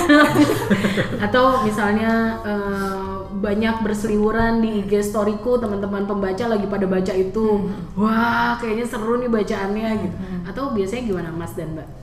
atau 1.20 1.68
misalnya 1.68 2.40
eh, 2.48 3.20
banyak 3.40 3.84
berseliweran 3.84 4.64
di 4.64 4.84
IG 4.84 5.04
storyku 5.12 5.60
teman-teman 5.60 6.08
pembaca 6.08 6.48
lagi 6.48 6.68
pada 6.68 6.88
baca 6.88 7.14
itu. 7.16 7.68
Wah 7.96 8.56
kayaknya 8.60 8.88
seru 8.88 9.20
nih 9.20 9.32
bacaannya 9.32 9.90
gitu. 10.00 10.16
Atau 10.48 10.72
biasanya 10.72 11.04
gimana 11.08 11.30
Mas 11.36 11.56
dan 11.56 11.76
Mbak 11.76 11.99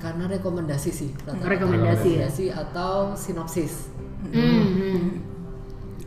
karena 0.00 0.24
rekomendasi 0.26 0.90
sih 0.90 1.10
rata-rata. 1.20 1.46
Rekomendasi 1.46 2.08
ya? 2.10 2.24
Rekomendasi 2.24 2.44
atau 2.50 2.92
sinopsis 3.14 3.92
Hmm, 4.22 4.36
hmm. 4.66 5.08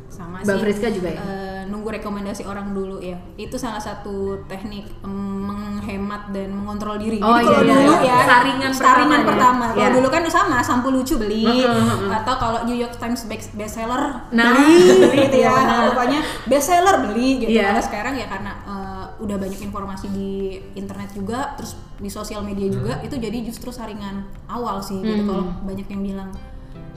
sama 0.07 0.37
Mbak 0.39 0.45
sih 0.47 0.61
Friska 0.61 0.87
juga 0.89 1.09
ya? 1.09 1.17
eh, 1.19 1.61
nunggu 1.65 1.89
rekomendasi 1.91 2.43
orang 2.43 2.69
dulu 2.71 2.97
ya 2.97 3.17
itu 3.35 3.55
salah 3.55 3.79
satu 3.79 4.15
teknik 4.45 4.85
em, 4.99 5.09
menghemat 5.43 6.29
dan 6.29 6.49
mengontrol 6.51 6.95
diri 6.95 7.17
Oh, 7.17 7.33
Jadi 7.33 7.45
kalau 7.47 7.57
iya, 7.59 7.73
dulu 7.73 7.93
iya. 7.95 8.05
ya 8.05 8.17
Saringan 8.23 8.71
saringan 8.71 9.09
pertama 9.09 9.17
ya. 9.17 9.25
pertama 9.25 9.65
kalau 9.67 9.81
Iya. 9.81 9.89
dulu 9.91 10.07
kan 10.07 10.21
sama 10.27 10.57
sampul 10.61 10.91
lucu 10.93 11.17
beli 11.17 11.65
atau 12.11 12.33
kalau 12.35 12.59
New 12.63 12.75
York 12.75 12.93
Times 12.95 13.25
best- 13.25 13.53
bestseller 13.53 14.29
Nah, 14.29 14.53
beli 14.53 14.77
gitu 15.17 15.35
iya 15.35 15.49
ya 15.49 15.53
benar. 15.55 15.81
pokoknya 15.89 16.19
bestseller 16.45 16.95
beli 17.03 17.27
gitu 17.39 17.49
Iya. 17.51 17.65
Kalau 17.71 17.83
sekarang 17.83 18.13
ya 18.13 18.27
karena 18.27 18.51
eh, 18.63 18.82
udah 19.21 19.37
banyak 19.37 19.59
informasi 19.61 20.09
di 20.09 20.57
internet 20.73 21.13
juga 21.13 21.53
terus 21.59 21.77
di 22.01 22.09
sosial 22.09 22.41
media 22.41 22.67
juga 22.69 22.93
itu 23.05 23.15
jadi 23.17 23.37
justru 23.45 23.69
saringan 23.69 24.25
awal 24.49 24.81
sih 24.81 24.97
gitu. 25.01 25.23
Hmm. 25.23 25.29
kalau 25.29 25.45
banyak 25.65 25.87
yang 25.89 26.01
bilang 26.01 26.29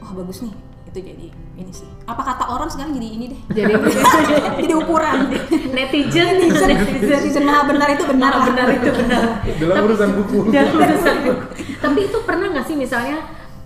wah 0.01 0.13
bagus 0.17 0.47
nih 0.47 0.55
itu 0.97 1.13
jadi 1.13 1.27
ini 1.57 1.73
sih. 1.73 1.89
Apa 2.09 2.25
kata 2.25 2.45
orang 2.49 2.69
sekarang 2.73 2.97
jadi 2.97 3.09
ini 3.11 3.25
deh? 3.33 3.41
Jadi 3.53 3.73
jadi 4.65 4.75
ukuran. 4.77 5.29
Netizen. 5.77 6.41
Netizen 6.41 6.69
netizen. 6.73 7.43
Maha 7.45 7.69
benar 7.69 7.89
itu 7.93 8.05
benar 8.09 8.33
Nah, 8.33 8.45
benar 8.49 8.67
itu 8.73 8.91
benar. 8.93 9.23
Dalam 9.45 9.83
urusan 9.89 10.11
buku. 10.17 10.39
dalam 10.55 10.73
urusan 10.73 11.17
buku. 11.25 11.45
tapi 11.77 11.99
itu 12.09 12.19
pernah 12.25 12.47
nggak 12.53 12.67
sih 12.67 12.77
misalnya 12.77 13.19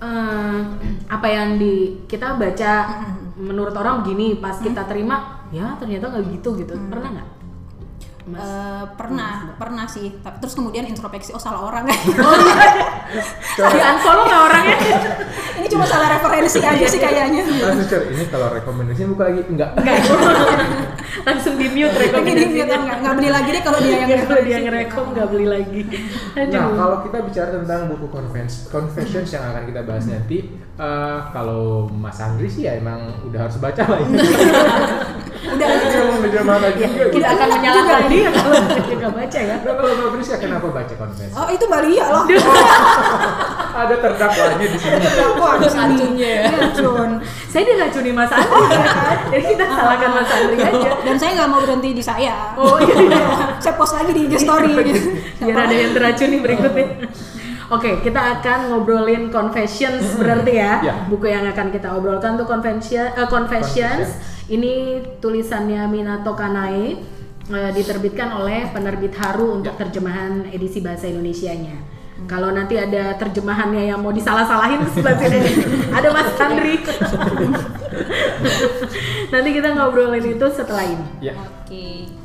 eh, 0.02 0.58
apa 1.06 1.26
yang 1.30 1.58
di 1.58 2.02
kita 2.10 2.34
baca 2.34 2.72
menurut 3.38 3.74
orang 3.78 4.02
begini 4.02 4.36
pas 4.42 4.58
kita 4.58 4.84
terima 4.90 5.46
ya 5.54 5.78
ternyata 5.78 6.10
nggak 6.10 6.24
gitu 6.34 6.58
gitu. 6.58 6.74
Pernah 6.90 7.08
nggak 7.14 7.28
Mas? 8.28 8.40
Eh, 8.40 8.84
pernah 9.00 9.56
pernah 9.56 9.86
sih. 9.88 10.12
Tapi 10.20 10.36
terus 10.44 10.52
kemudian 10.52 10.84
introspeksi 10.84 11.32
oh 11.32 11.40
salah 11.40 11.64
orang. 11.64 11.88
Di 13.56 13.80
unfollow 13.80 14.24
nggak 14.28 14.42
orangnya? 14.50 14.76
Ini 15.60 15.66
cuma 15.72 15.84
salah 15.88 16.08
referensi 16.16 16.60
aja 16.60 16.84
sih 16.84 17.00
kayaknya. 17.00 17.42
Langsung 17.44 18.04
ini 18.12 18.24
kalau 18.28 18.52
rekomendasi 18.52 19.08
buka 19.08 19.24
lagi. 19.32 19.40
Enggak. 19.48 19.70
Enggak. 19.80 19.98
langsung 21.28 21.54
di 21.58 21.68
mute 21.68 21.90
tapi 21.90 22.00
dia. 22.00 22.06
rekomendasinya 22.06 22.76
nggak 22.80 22.98
nggak 23.02 23.14
beli 23.18 23.30
lagi 23.30 23.48
deh 23.50 23.62
kalau 23.66 23.78
dia 23.82 23.90
yang 23.92 24.08
Nggak, 24.08 24.24
kalau 24.24 24.42
dia 24.42 24.58
ngerekom 24.62 25.06
nggak 25.12 25.28
beli 25.28 25.46
lagi. 25.46 25.80
Nah, 26.36 26.66
kalau 26.72 26.96
kita 27.04 27.18
bicara 27.26 27.48
tentang 27.60 27.80
buku 27.92 28.06
confess- 28.08 28.64
confessions 28.70 29.28
yang 29.34 29.44
akan 29.52 29.62
kita 29.68 29.80
bahas 29.84 30.04
nanti, 30.06 30.38
eh, 30.80 31.18
kalau 31.30 31.86
Mas 31.92 32.16
Andri 32.18 32.48
sih 32.48 32.64
ya 32.64 32.74
emang 32.74 32.98
udah 33.22 33.40
harus 33.44 33.56
baca 33.56 33.82
lah 33.84 33.98
ini. 34.00 34.16
udah 35.40 35.66
Dia 35.66 36.02
mau 36.04 36.20
meja 36.20 36.40
mana 36.44 36.68
juga. 36.68 36.86
kita 37.08 37.16
gitu. 37.16 37.24
akan 37.26 37.48
menyalahkan 37.50 38.02
dia 38.06 38.28
kalau 38.28 38.54
nggak 38.92 39.12
baca 39.16 39.38
ya 39.40 39.56
Nah, 39.56 39.72
kalau 39.72 39.92
Mbak 39.96 40.08
Priska 40.14 40.36
kenapa 40.36 40.66
baca 40.68 40.94
confess? 40.94 41.32
oh 41.32 41.48
itu 41.48 41.64
Bali 41.64 41.96
ya 41.96 42.06
loh 42.12 42.24
Ada 43.70 43.94
terdakwanya 43.96 44.66
di 44.66 44.76
sini. 44.76 45.00
Wah, 45.40 45.54
di 45.56 45.64
sini. 45.64 45.94
Racunnya 45.96 46.28
ya. 46.28 46.42
Racun. 46.52 47.10
saya 47.48 47.62
diracuni 47.64 48.10
Mas 48.12 48.30
Andri 48.30 48.68
kan? 48.68 49.16
jadi 49.32 49.44
kita 49.48 49.64
salahkan 49.66 50.10
Mas 50.12 50.30
Andri 50.30 50.56
aja 50.60 50.90
dan 51.00 51.14
saya 51.16 51.30
nggak 51.34 51.48
mau 51.48 51.60
berhenti 51.60 51.88
di 51.90 52.02
saya 52.04 52.34
oh 52.54 52.76
iya, 52.78 52.94
iya. 53.00 53.24
saya 53.58 53.74
post 53.74 53.96
lagi 53.96 54.12
di 54.12 54.28
IG 54.28 54.44
story 54.44 54.70
biar 55.40 55.56
ada 55.58 55.74
yang 55.74 55.92
teracuni 55.92 56.36
berikutnya. 56.38 56.86
Oke, 57.70 58.02
kita 58.02 58.42
akan 58.42 58.74
ngobrolin 58.74 59.30
confessions 59.30 60.18
berarti 60.18 60.58
ya. 60.58 60.72
Ya. 60.82 60.94
Buku 61.06 61.30
yang 61.30 61.46
akan 61.46 61.70
kita 61.70 61.94
obrolkan 61.94 62.34
tuh 62.34 62.42
confession, 62.50 63.14
eh, 63.14 63.28
confessions. 63.30 64.10
Confessions. 64.10 64.50
Ini 64.50 64.72
tulisannya 65.22 65.86
Minato 65.86 66.34
Kanae 66.34 66.98
eh, 67.46 67.70
diterbitkan 67.70 68.34
oleh 68.42 68.66
penerbit 68.74 69.14
Haru 69.14 69.62
untuk 69.62 69.78
terjemahan 69.78 70.50
edisi 70.50 70.82
bahasa 70.82 71.06
Indonesianya. 71.06 71.78
Kalau 72.26 72.52
nanti 72.52 72.76
ada 72.76 73.16
terjemahannya 73.16 73.94
yang 73.94 74.02
mau 74.02 74.10
disalah-salahin 74.10 74.82
sebelah 74.92 75.16
sini 75.16 75.40
ada 75.94 76.08
Mas 76.10 76.34
Andri. 76.42 76.74
nanti 79.32 79.48
kita 79.54 79.68
ngobrolin 79.78 80.26
itu 80.26 80.46
setelah 80.50 80.84
ini. 80.90 81.06
Ya. 81.22 81.38
Oke. 81.38 82.19